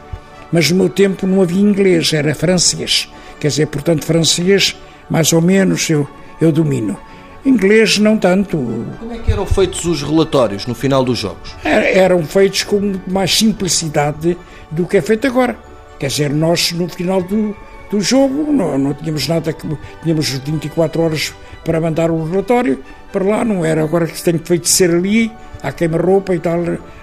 mas 0.52 0.70
no 0.70 0.76
meu 0.78 0.88
tempo 0.88 1.26
não 1.26 1.42
havia 1.42 1.60
inglês, 1.60 2.12
era 2.12 2.34
francês. 2.34 3.08
Quer 3.38 3.48
dizer, 3.48 3.66
portanto, 3.66 4.04
francês, 4.04 4.76
mais 5.08 5.32
ou 5.32 5.40
menos, 5.40 5.88
eu, 5.88 6.08
eu 6.40 6.50
domino. 6.50 6.98
Inglês, 7.44 7.98
não 7.98 8.18
tanto. 8.18 8.56
Como 8.98 9.12
é 9.12 9.18
que 9.18 9.30
eram 9.30 9.46
feitos 9.46 9.84
os 9.84 10.02
relatórios 10.02 10.66
no 10.66 10.74
final 10.74 11.04
dos 11.04 11.18
jogos? 11.18 11.54
Eram 11.64 12.22
feitos 12.24 12.64
com 12.64 12.94
mais 13.06 13.36
simplicidade 13.36 14.36
do 14.70 14.86
que 14.86 14.96
é 14.96 15.02
feito 15.02 15.26
agora. 15.26 15.56
Quer 15.98 16.08
dizer, 16.08 16.30
nós, 16.30 16.72
no 16.72 16.88
final 16.88 17.22
do, 17.22 17.56
do 17.90 18.00
jogo, 18.00 18.52
não, 18.52 18.76
não 18.76 18.94
tínhamos 18.94 19.26
nada 19.28 19.52
que. 19.52 19.66
Tínhamos 20.02 20.28
24 20.28 21.02
horas 21.02 21.34
para 21.64 21.80
mandar 21.80 22.10
o 22.10 22.24
relatório 22.24 22.82
para 23.12 23.24
lá, 23.24 23.44
não 23.44 23.64
era 23.64 23.82
agora 23.82 24.06
que 24.06 24.22
tem 24.22 24.38
feito 24.38 24.68
ser 24.68 24.90
ali, 24.90 25.32
à 25.62 25.72
queima-roupa 25.72 26.34
e 26.34 26.38
tal. 26.38 26.60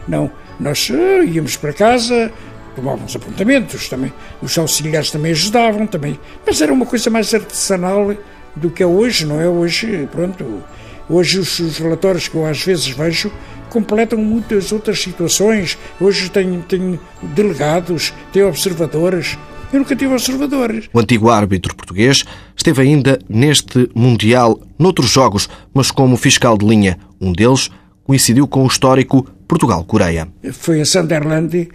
Não. 0.07 0.29
Nós 0.59 0.89
uh, 0.89 1.23
íamos 1.23 1.57
para 1.57 1.73
casa, 1.73 2.31
tomavam 2.75 3.05
os 3.05 3.15
apontamentos 3.15 3.89
também, 3.89 4.13
os 4.41 4.57
auxiliares 4.57 5.11
também 5.11 5.31
ajudavam 5.31 5.87
também, 5.87 6.19
mas 6.45 6.61
era 6.61 6.73
uma 6.73 6.85
coisa 6.85 7.09
mais 7.09 7.33
artesanal 7.33 8.15
do 8.55 8.69
que 8.69 8.83
é 8.83 8.85
hoje, 8.85 9.25
não 9.25 9.39
é? 9.39 9.47
Hoje, 9.47 10.07
pronto, 10.11 10.63
hoje 11.09 11.39
os, 11.39 11.59
os 11.59 11.77
relatórios 11.77 12.27
que 12.27 12.35
eu 12.35 12.45
às 12.45 12.61
vezes 12.61 12.87
vejo 12.87 13.31
completam 13.69 14.17
muitas 14.19 14.71
outras 14.71 15.01
situações. 15.01 15.77
Hoje 15.99 16.29
tem, 16.29 16.61
tem 16.61 16.99
delegados, 17.21 18.13
tem 18.31 18.43
observadores. 18.43 19.37
Eu 19.73 19.79
nunca 19.79 19.95
tive 19.95 20.13
observadores. 20.13 20.89
O 20.93 20.99
antigo 20.99 21.29
árbitro 21.29 21.75
português 21.75 22.23
esteve 22.55 22.81
ainda 22.81 23.19
neste 23.27 23.89
Mundial, 23.93 24.59
noutros 24.79 25.09
jogos, 25.09 25.49
mas 25.73 25.91
como 25.91 26.15
fiscal 26.15 26.57
de 26.57 26.65
linha. 26.65 26.97
Um 27.19 27.33
deles 27.33 27.69
coincidiu 28.05 28.47
com 28.47 28.63
o 28.63 28.67
histórico 28.67 29.27
Portugal-Coreia. 29.47 30.27
Foi 30.53 30.79
a 30.79 30.85
Sunderland 30.85 31.67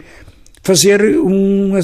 fazer 0.62 1.02
um, 1.18 1.74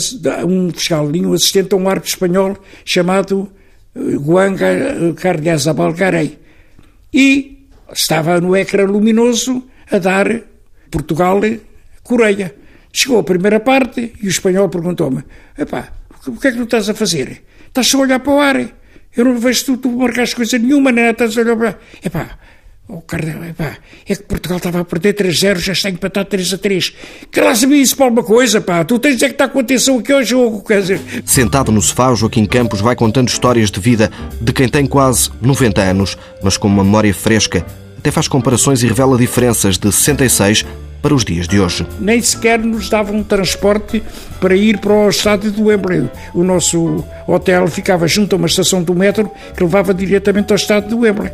um 0.46 0.70
fiscal 0.70 1.06
um 1.06 1.32
assistente 1.32 1.74
a 1.74 1.76
um 1.76 1.88
árbitro 1.88 2.10
espanhol 2.10 2.56
chamado 2.84 3.50
eh, 3.94 4.16
Guanga 4.16 4.66
eh, 4.66 5.12
Cardiazabal 5.16 5.92
Garei. 5.92 6.38
E 7.12 7.68
estava 7.92 8.40
no 8.40 8.56
ecrã 8.56 8.84
luminoso 8.84 9.64
a 9.90 9.98
dar 9.98 10.42
Portugal-Coreia. 10.90 12.54
Chegou 12.92 13.18
a 13.18 13.24
primeira 13.24 13.60
parte 13.60 14.12
e 14.22 14.26
o 14.26 14.30
espanhol 14.30 14.68
perguntou-me: 14.68 15.22
Epá, 15.58 15.92
o 16.26 16.32
que 16.32 16.48
é 16.48 16.52
que 16.52 16.58
tu 16.58 16.64
estás 16.64 16.88
a 16.88 16.94
fazer? 16.94 17.42
Estás 17.66 17.88
só 17.88 17.98
a 17.98 18.00
olhar 18.02 18.20
para 18.20 18.32
o 18.32 18.40
ar? 18.40 18.56
Eu 19.16 19.24
não 19.24 19.38
vejo 19.38 19.64
tu, 19.64 19.76
tu 19.78 19.90
marcaste 19.90 20.36
coisa 20.36 20.58
nenhuma, 20.58 20.92
nem 20.92 21.10
estás 21.10 21.36
a 21.36 21.40
olhar 21.40 21.56
para. 21.56 21.78
Epá, 22.04 22.38
Oh, 22.88 23.00
Cardeal, 23.00 23.44
epá, 23.44 23.78
é 24.08 24.14
que 24.14 24.22
Portugal 24.22 24.58
estava 24.58 24.78
a 24.78 24.84
perder 24.84 25.12
3-0, 25.14 25.58
já 25.58 25.72
está 25.72 25.90
empatado 25.90 26.30
3-3. 26.30 26.94
Que 27.32 27.40
lá 27.40 27.52
sabia 27.52 27.82
isso 27.82 27.96
para 27.96 28.06
alguma 28.06 28.22
coisa, 28.22 28.60
pá. 28.60 28.84
Tu 28.84 28.96
tens 29.00 29.20
é 29.22 29.26
que 29.26 29.32
estar 29.32 29.48
com 29.48 29.58
atenção 29.58 29.98
aqui 29.98 30.12
ao 30.12 30.22
jogo, 30.22 30.62
quer 30.62 30.82
dizer. 30.82 31.00
Sentado 31.24 31.72
no 31.72 31.82
sofá, 31.82 32.14
Joaquim 32.14 32.46
Campos 32.46 32.80
vai 32.80 32.94
contando 32.94 33.28
histórias 33.28 33.72
de 33.72 33.80
vida 33.80 34.08
de 34.40 34.52
quem 34.52 34.68
tem 34.68 34.86
quase 34.86 35.30
90 35.42 35.82
anos, 35.82 36.16
mas 36.40 36.56
com 36.56 36.68
uma 36.68 36.84
memória 36.84 37.12
fresca. 37.12 37.66
Até 37.98 38.12
faz 38.12 38.28
comparações 38.28 38.84
e 38.84 38.86
revela 38.86 39.18
diferenças 39.18 39.76
de 39.76 39.90
66 39.90 40.64
para 41.02 41.12
os 41.12 41.24
dias 41.24 41.48
de 41.48 41.58
hoje. 41.58 41.84
Nem 41.98 42.22
sequer 42.22 42.60
nos 42.60 42.88
davam 42.88 43.16
um 43.16 43.24
transporte 43.24 44.00
para 44.40 44.54
ir 44.54 44.78
para 44.78 44.92
o 44.92 45.08
estádio 45.08 45.50
do 45.50 45.64
Wembley. 45.64 46.08
O 46.32 46.44
nosso 46.44 47.04
hotel 47.26 47.66
ficava 47.66 48.06
junto 48.06 48.36
a 48.36 48.38
uma 48.38 48.46
estação 48.46 48.80
do 48.80 48.94
metro 48.94 49.28
que 49.56 49.64
levava 49.64 49.92
diretamente 49.92 50.52
ao 50.52 50.56
estádio 50.56 50.90
do 50.90 50.98
Wembley 51.00 51.32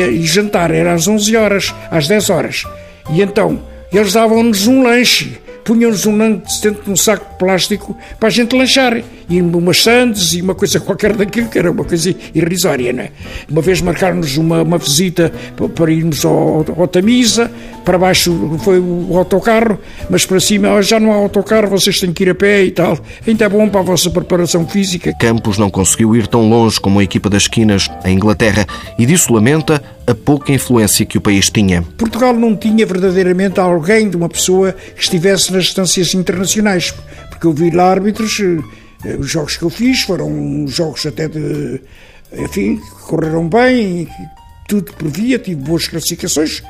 e, 0.00 0.22
jantar 0.22 0.70
era 0.70 0.92
às 0.92 1.06
11 1.06 1.36
horas, 1.36 1.74
às 1.90 2.08
10 2.08 2.30
horas. 2.30 2.64
E 3.10 3.20
então 3.20 3.60
eles 3.92 4.12
davam-nos 4.14 4.66
um 4.66 4.82
lanche 4.82 5.38
punham-nos 5.64 6.06
um 6.06 6.18
dentro 6.18 6.82
de 6.84 6.90
um 6.90 6.96
saco 6.96 7.24
de 7.30 7.38
plástico 7.38 7.96
para 8.18 8.28
a 8.28 8.30
gente 8.30 8.56
lanchar. 8.56 9.02
E 9.28 9.40
umas 9.40 9.82
sandes 9.82 10.34
e 10.34 10.42
uma 10.42 10.54
coisa 10.54 10.78
qualquer 10.78 11.16
daquilo, 11.16 11.48
que 11.48 11.58
era 11.58 11.70
uma 11.70 11.84
coisa 11.84 12.14
irrisória, 12.34 12.92
não 12.92 13.04
é? 13.04 13.10
Uma 13.48 13.62
vez 13.62 13.80
marcaram-nos 13.80 14.36
uma, 14.36 14.62
uma 14.62 14.76
visita 14.76 15.32
para 15.74 15.90
irmos 15.90 16.24
ao, 16.24 16.64
ao 16.76 16.88
Tamisa, 16.88 17.50
para 17.84 17.98
baixo 17.98 18.58
foi 18.62 18.78
o 18.78 19.16
autocarro, 19.16 19.78
mas 20.10 20.26
para 20.26 20.38
cima 20.38 20.82
já 20.82 21.00
não 21.00 21.12
há 21.12 21.14
autocarro, 21.14 21.68
vocês 21.68 21.98
têm 21.98 22.12
que 22.12 22.24
ir 22.24 22.30
a 22.30 22.34
pé 22.34 22.64
e 22.64 22.70
tal. 22.72 22.98
Ainda 23.26 23.44
é 23.44 23.48
bom 23.48 23.68
para 23.68 23.80
a 23.80 23.84
vossa 23.84 24.10
preparação 24.10 24.66
física. 24.66 25.14
Campos 25.18 25.56
não 25.56 25.70
conseguiu 25.70 26.14
ir 26.14 26.26
tão 26.26 26.48
longe 26.48 26.78
como 26.78 27.00
a 27.00 27.04
equipa 27.04 27.30
das 27.30 27.44
esquinas, 27.44 27.88
em 28.04 28.14
Inglaterra, 28.14 28.66
e 28.98 29.06
disso 29.06 29.32
lamenta 29.32 29.82
a 30.06 30.14
pouca 30.14 30.52
influência 30.52 31.06
que 31.06 31.18
o 31.18 31.20
país 31.20 31.50
tinha. 31.50 31.82
Portugal 31.82 32.34
não 32.34 32.56
tinha 32.56 32.84
verdadeiramente 32.84 33.60
alguém 33.60 34.08
de 34.08 34.16
uma 34.16 34.28
pessoa 34.28 34.72
que 34.72 35.02
estivesse 35.02 35.52
nas 35.52 35.64
instâncias 35.64 36.14
internacionais, 36.14 36.92
porque 37.30 37.46
eu 37.46 37.52
vi 37.52 37.70
lá 37.70 37.90
árbitros, 37.90 38.40
eh, 39.04 39.16
os 39.16 39.30
jogos 39.30 39.56
que 39.56 39.62
eu 39.62 39.70
fiz 39.70 40.02
foram 40.02 40.66
jogos 40.66 41.06
até 41.06 41.28
de, 41.28 41.80
enfim, 42.36 42.80
correram 43.06 43.48
bem, 43.48 44.08
tudo 44.68 44.92
previa, 44.92 45.38
tive 45.38 45.60
boas 45.62 45.86
classificações, 45.88 46.62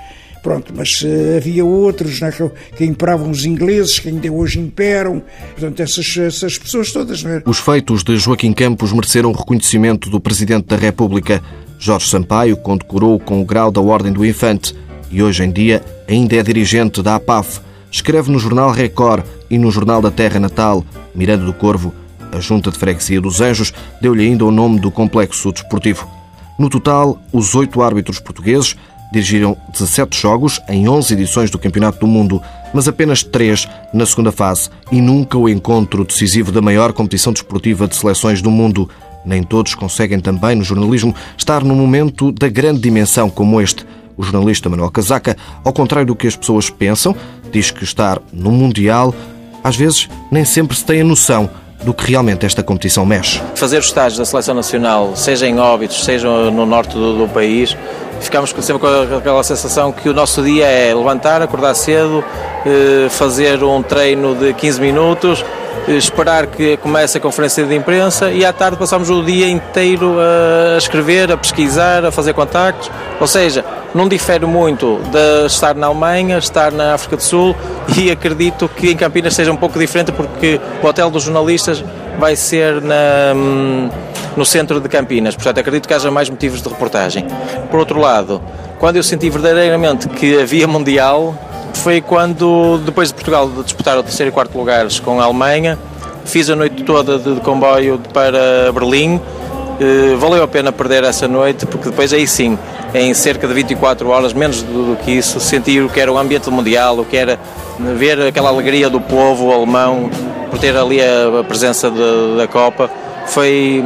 Pronto, 0.43 0.73
mas 0.77 1.01
uh, 1.03 1.37
havia 1.37 1.65
outros 1.65 2.21
né, 2.21 2.33
que, 2.33 2.77
que, 2.77 2.85
imperavam 2.85 3.31
os 3.31 3.45
ingleses, 3.45 4.01
que 4.01 4.09
ainda 4.09 4.31
hoje 4.31 4.59
imperam, 4.59 5.23
portanto, 5.53 5.81
essas, 5.81 6.17
essas 6.17 6.59
pessoas 6.59 6.91
todas. 6.91 7.25
É? 7.25 7.43
Os 7.47 7.61
feitos 7.61 8.03
de 8.03 8.17
Joaquim 8.17 8.53
Campos 8.53 8.93
mereceram 8.93 9.31
o 9.31 9.33
reconhecimento 9.33 10.11
do 10.11 10.21
Presidente 10.21 10.67
da 10.67 10.77
República. 10.77 11.41
Jorge 11.85 12.09
Sampaio 12.09 12.57
condecorou 12.57 13.19
com 13.19 13.43
o 13.43 13.45
grau 13.45 13.69
da 13.73 13.81
Ordem 13.81 14.13
do 14.13 14.25
Infante 14.25 14.73
e 15.11 15.21
hoje 15.21 15.43
em 15.43 15.51
dia 15.51 15.85
ainda 16.09 16.37
é 16.37 16.41
dirigente 16.41 17.03
da 17.03 17.17
APAF. 17.17 17.59
Escreve 17.91 18.31
no 18.31 18.39
jornal 18.39 18.71
Record 18.71 19.25
e 19.51 19.59
no 19.59 19.69
jornal 19.69 20.01
da 20.01 20.09
Terra 20.09 20.39
Natal, 20.39 20.85
Miranda 21.13 21.45
do 21.45 21.53
Corvo. 21.53 21.93
A 22.31 22.39
Junta 22.39 22.71
de 22.71 22.79
Freguesia 22.79 23.21
dos 23.21 23.41
Anjos 23.41 23.75
deu-lhe 24.01 24.25
ainda 24.25 24.45
o 24.45 24.53
nome 24.53 24.79
do 24.79 24.93
complexo 24.93 25.51
desportivo. 25.51 26.09
No 26.57 26.71
total, 26.71 27.21
os 27.33 27.53
oito 27.57 27.83
árbitros 27.83 28.21
portugueses 28.21 28.77
Dirigiram 29.13 29.55
17 29.71 30.19
jogos 30.19 30.59
em 30.67 30.89
11 30.89 31.13
edições 31.13 31.51
do 31.51 31.59
Campeonato 31.59 32.01
do 32.01 32.07
Mundo, 32.07 32.41
mas 32.73 32.89
apenas 32.89 33.23
3 33.23 33.69
na 33.93 34.07
segunda 34.07 34.33
fase 34.33 34.71
e 34.91 35.03
nunca 35.03 35.37
o 35.37 35.51
encontro 35.51 36.03
decisivo 36.03 36.51
da 36.51 36.63
maior 36.63 36.95
competição 36.95 37.31
desportiva 37.31 37.87
de 37.87 37.95
seleções 37.95 38.41
do 38.41 38.51
mundo. 38.51 38.89
Nem 39.25 39.43
todos 39.43 39.75
conseguem 39.75 40.21
também, 40.21 40.57
no 40.57 40.65
jornalismo, 40.65 41.15
estar 41.37 41.63
num 41.63 41.75
momento 41.75 42.33
da 42.33 42.49
grande 42.49 42.81
dimensão 42.81 43.31
como 43.31 43.61
este. 43.61 43.87
O 44.17 44.23
jornalista 44.23 44.69
Manuel 44.69 44.91
Casaca, 44.91 45.37
ao 45.65 45.73
contrário 45.73 46.07
do 46.07 46.17
que 46.17 46.27
as 46.27 46.37
pessoas 46.37 46.69
pensam, 46.69 47.15
diz 47.51 47.71
que 47.71 47.85
estar 47.85 48.21
no 48.33 48.51
Mundial, 48.51 49.15
às 49.65 49.77
vezes 49.77 50.09
nem 50.31 50.45
sempre 50.45 50.77
se 50.77 50.85
tem 50.85 51.01
a 51.01 51.05
noção 51.05 51.49
do 51.85 51.93
que 51.93 52.11
realmente 52.11 52.47
esta 52.47 52.63
competição 52.63 53.05
mexe. 53.05 53.41
Fazer 53.55 53.79
os 53.79 53.87
estágios 53.87 54.19
da 54.19 54.25
Seleção 54.25 54.55
Nacional, 54.55 55.17
seja 55.17 55.47
em 55.47 55.59
Óbitos, 55.59 56.05
seja 56.05 56.29
no 56.29 56.65
norte 56.65 56.95
do, 56.95 57.19
do 57.19 57.29
país, 57.29 57.77
ficamos 58.21 58.51
sempre 58.61 58.79
com 58.79 59.17
aquela 59.17 59.43
sensação 59.43 59.93
que 59.93 60.09
o 60.09 60.15
nosso 60.15 60.43
dia 60.43 60.67
é 60.67 60.95
levantar, 60.95 61.43
acordar 61.43 61.75
cedo, 61.75 62.25
eh, 62.65 63.09
fazer 63.11 63.63
um 63.65 63.83
treino 63.83 64.35
de 64.35 64.55
15 64.55 64.81
minutos, 64.81 65.45
esperar 65.89 66.47
que 66.47 66.77
comece 66.77 67.19
a 67.19 67.21
conferência 67.21 67.65
de 67.65 67.75
imprensa 67.75 68.31
e 68.31 68.45
à 68.45 68.53
tarde 68.53 68.77
passamos 68.77 69.11
o 69.11 69.23
dia 69.23 69.49
inteiro 69.49 70.17
a 70.19 70.79
escrever, 70.79 71.33
a 71.33 71.37
pesquisar, 71.37 72.05
a 72.05 72.11
fazer 72.11 72.33
contactos. 72.35 72.91
Ou 73.21 73.27
seja, 73.27 73.65
não 73.95 74.09
difere 74.09 74.47
muito 74.47 75.01
de 75.11 75.47
estar 75.47 75.75
na 75.75 75.87
Alemanha, 75.87 76.39
estar 76.39 76.73
na 76.73 76.95
África 76.95 77.17
do 77.17 77.23
Sul 77.23 77.55
e 77.97 78.11
acredito 78.11 78.69
que 78.69 78.91
em 78.91 78.97
Campinas 78.97 79.35
seja 79.35 79.53
um 79.53 79.57
pouco 79.57 79.79
diferente 79.79 80.13
porque 80.13 80.61
o 80.83 80.87
hotel 80.87 81.11
dos 81.11 81.25
jornalistas 81.25 81.85
vai 82.19 82.37
ser 82.37 82.81
na, 82.81 83.35
hum, 83.35 83.91
no 84.37 84.45
centro 84.45 84.81
de 84.81 84.89
Campinas, 84.89 85.35
portanto 85.35 85.59
acredito 85.59 85.87
que 85.87 85.95
haja 85.95 86.11
mais 86.11 86.29
motivos 86.31 86.63
de 86.63 86.69
reportagem. 86.69 87.27
Por 87.71 87.81
outro 87.81 87.99
lado, 88.01 88.41
quando 88.79 88.97
eu 88.97 89.03
senti 89.03 89.29
verdadeiramente 89.29 90.09
que 90.09 90.41
havia 90.41 90.67
Mundial, 90.67 91.35
foi 91.79 92.01
quando, 92.01 92.79
depois 92.85 93.09
de 93.09 93.15
Portugal 93.15 93.51
disputar 93.63 93.99
o 93.99 94.03
terceiro 94.03 94.31
e 94.31 94.33
quarto 94.33 94.57
lugares 94.57 95.01
com 95.01 95.21
a 95.21 95.25
Alemanha, 95.25 95.79
fiz 96.25 96.49
a 96.51 96.57
noite 96.57 96.83
toda 96.83 97.19
de, 97.19 97.41
comboio 97.41 98.01
para 98.13 98.73
Berlim. 98.73 99.17
Uh, 99.17 100.17
valeu 100.19 100.43
a 100.43 100.49
pena 100.49 100.71
perder 100.71 101.03
essa 101.05 101.27
noite, 101.27 101.67
porque 101.67 101.89
depois 101.89 102.13
aí 102.13 102.27
sim, 102.27 102.59
em 102.95 103.13
cerca 103.15 103.49
de 103.49 103.55
24 103.55 104.09
horas, 104.09 104.33
menos 104.33 104.63
do, 104.63 104.97
que 105.05 105.11
isso, 105.11 105.41
senti 105.41 105.81
o 105.81 105.89
que 105.89 105.99
era 105.99 106.13
o 106.13 106.19
ambiente 106.19 106.49
mundial, 106.51 106.99
o 106.99 107.05
que 107.05 107.17
era 107.17 107.39
ver 107.97 108.21
aquela 108.21 108.51
alegria 108.51 108.89
do 108.89 109.01
povo 109.01 109.51
alemão 109.53 110.11
por 110.51 110.59
ter 110.59 110.77
ali 110.77 111.01
a, 111.01 111.41
a 111.41 111.45
presença 111.45 111.91
de, 111.91 112.37
da 112.37 112.47
Copa 112.47 112.91
foi, 113.27 113.83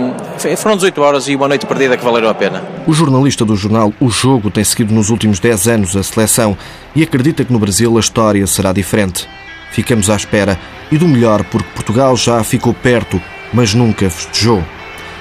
foram 0.57 0.77
18 0.77 1.01
horas 1.01 1.29
e 1.29 1.37
uma 1.37 1.49
noite 1.49 1.66
perdida 1.66 1.96
que 1.96 2.05
valeram 2.05 2.29
a 2.29 2.35
pena. 2.35 2.62
O 2.87 2.92
jornalista 2.92 3.44
do 3.44 3.57
jornal 3.57 3.92
O 4.01 4.09
Jogo 4.09 4.51
tem 4.51 4.64
seguido 4.64 4.94
nos 4.94 5.11
últimos 5.11 5.38
10 5.38 5.68
anos 5.68 5.96
a 5.96 6.03
seleção 6.03 6.57
e 6.94 7.03
acredita 7.03 7.44
que 7.44 7.53
no 7.53 7.59
Brasil 7.59 7.96
a 7.96 8.01
história 8.01 8.46
será 8.46 8.72
diferente. 8.72 9.29
Ficamos 9.70 10.09
à 10.11 10.16
espera 10.16 10.59
e 10.90 10.99
do 10.99 11.07
melhor 11.09 11.44
porque 11.44 11.68
Portugal 11.75 12.16
já 12.16 12.42
ficou 12.42 12.72
perto, 12.72 13.20
mas 13.53 13.75
nunca 13.75 14.09
festejou. 14.09 14.62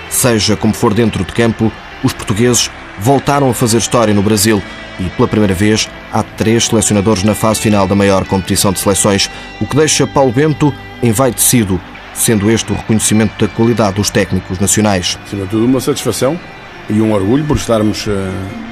Seja 0.09 0.55
como 0.55 0.73
for 0.73 0.93
dentro 0.93 1.23
de 1.23 1.33
campo, 1.33 1.71
os 2.03 2.13
portugueses 2.13 2.69
voltaram 2.99 3.49
a 3.49 3.53
fazer 3.53 3.77
história 3.77 4.13
no 4.13 4.23
Brasil 4.23 4.61
e, 4.99 5.03
pela 5.09 5.27
primeira 5.27 5.53
vez, 5.53 5.89
há 6.11 6.23
três 6.23 6.65
selecionadores 6.65 7.23
na 7.23 7.35
fase 7.35 7.59
final 7.59 7.87
da 7.87 7.95
maior 7.95 8.25
competição 8.25 8.71
de 8.71 8.79
seleções, 8.79 9.29
o 9.59 9.65
que 9.65 9.75
deixa 9.75 10.07
Paulo 10.07 10.31
Bento 10.31 10.73
envaidecido 11.03 11.81
sendo 12.15 12.49
este 12.49 12.71
o 12.71 12.75
reconhecimento 12.75 13.33
da 13.37 13.47
qualidade 13.51 13.95
dos 13.95 14.09
técnicos 14.09 14.57
nacionais. 14.59 15.19
Acima 15.25 15.43
de 15.43 15.49
tudo, 15.49 15.65
uma 15.65 15.79
satisfação 15.79 16.39
e 16.89 17.01
um 17.01 17.11
orgulho 17.11 17.43
por 17.45 17.57
estarmos 17.57 18.07
uh, 18.07 18.11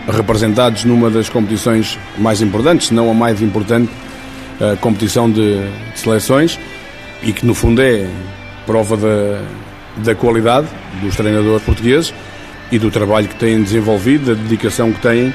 representados 0.08 0.86
numa 0.86 1.10
das 1.10 1.30
competições 1.30 2.00
mais 2.18 2.42
importantes, 2.42 2.88
se 2.88 2.94
não 2.94 3.12
a 3.12 3.14
mais 3.14 3.42
importante 3.42 3.92
uh, 4.60 4.78
competição 4.78 5.30
de, 5.30 5.68
de, 5.94 6.00
seleções 6.00 6.60
e 7.22 7.34
que 7.34 7.46
no 7.46 7.54
fundo 7.54 7.82
é 7.82 8.08
prova 8.66 8.96
da, 8.96 9.42
da 9.98 10.16
qualidade 10.16 10.68
dos 11.02 11.16
treinadores 11.16 11.64
portugueses 11.64 12.14
e 12.72 12.80
do 12.80 12.90
trabalho 12.90 13.28
que 13.28 13.36
têm 13.36 13.62
desenvolvido, 13.62 14.34
da 14.34 14.42
dedicação 14.42 14.92
que 14.92 15.02
têm 15.02 15.34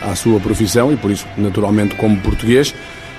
à 0.00 0.14
sua 0.14 0.40
profissão 0.40 0.92
e 0.92 0.96
por 0.96 1.10
isso, 1.10 1.26
naturalmente, 1.36 1.94
como 1.96 2.18
português, 2.18 2.74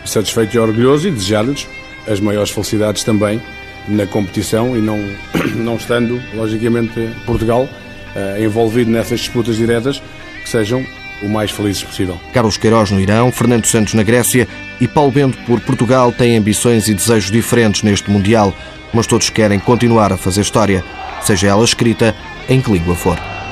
satisfeito 0.05 0.55
e 0.55 0.59
orgulhoso 0.59 1.07
e 1.07 1.11
desejar-lhes 1.11 1.67
as 2.07 2.19
maiores 2.19 2.49
felicidades 2.49 3.03
também 3.03 3.41
na 3.87 4.05
competição 4.05 4.77
e 4.77 4.81
não, 4.81 4.99
não 5.55 5.75
estando, 5.75 6.21
logicamente, 6.33 7.09
Portugal 7.25 7.63
uh, 7.63 8.43
envolvido 8.43 8.89
nessas 8.89 9.21
disputas 9.21 9.57
diretas, 9.57 10.01
que 10.41 10.49
sejam 10.49 10.85
o 11.21 11.29
mais 11.29 11.51
felizes 11.51 11.83
possível. 11.83 12.19
Carlos 12.33 12.57
Queiroz 12.57 12.91
no 12.91 12.99
Irão, 12.99 13.31
Fernando 13.31 13.65
Santos 13.65 13.93
na 13.93 14.03
Grécia 14.03 14.47
e 14.79 14.87
Paulo 14.87 15.11
Bento 15.11 15.37
por 15.45 15.59
Portugal 15.61 16.11
têm 16.11 16.37
ambições 16.37 16.87
e 16.87 16.93
desejos 16.93 17.31
diferentes 17.31 17.83
neste 17.83 18.11
Mundial, 18.11 18.53
mas 18.93 19.07
todos 19.07 19.29
querem 19.29 19.59
continuar 19.59 20.11
a 20.11 20.17
fazer 20.17 20.41
história, 20.41 20.83
seja 21.21 21.47
ela 21.47 21.63
escrita 21.63 22.15
em 22.49 22.61
que 22.61 22.71
língua 22.71 22.95
for. 22.95 23.42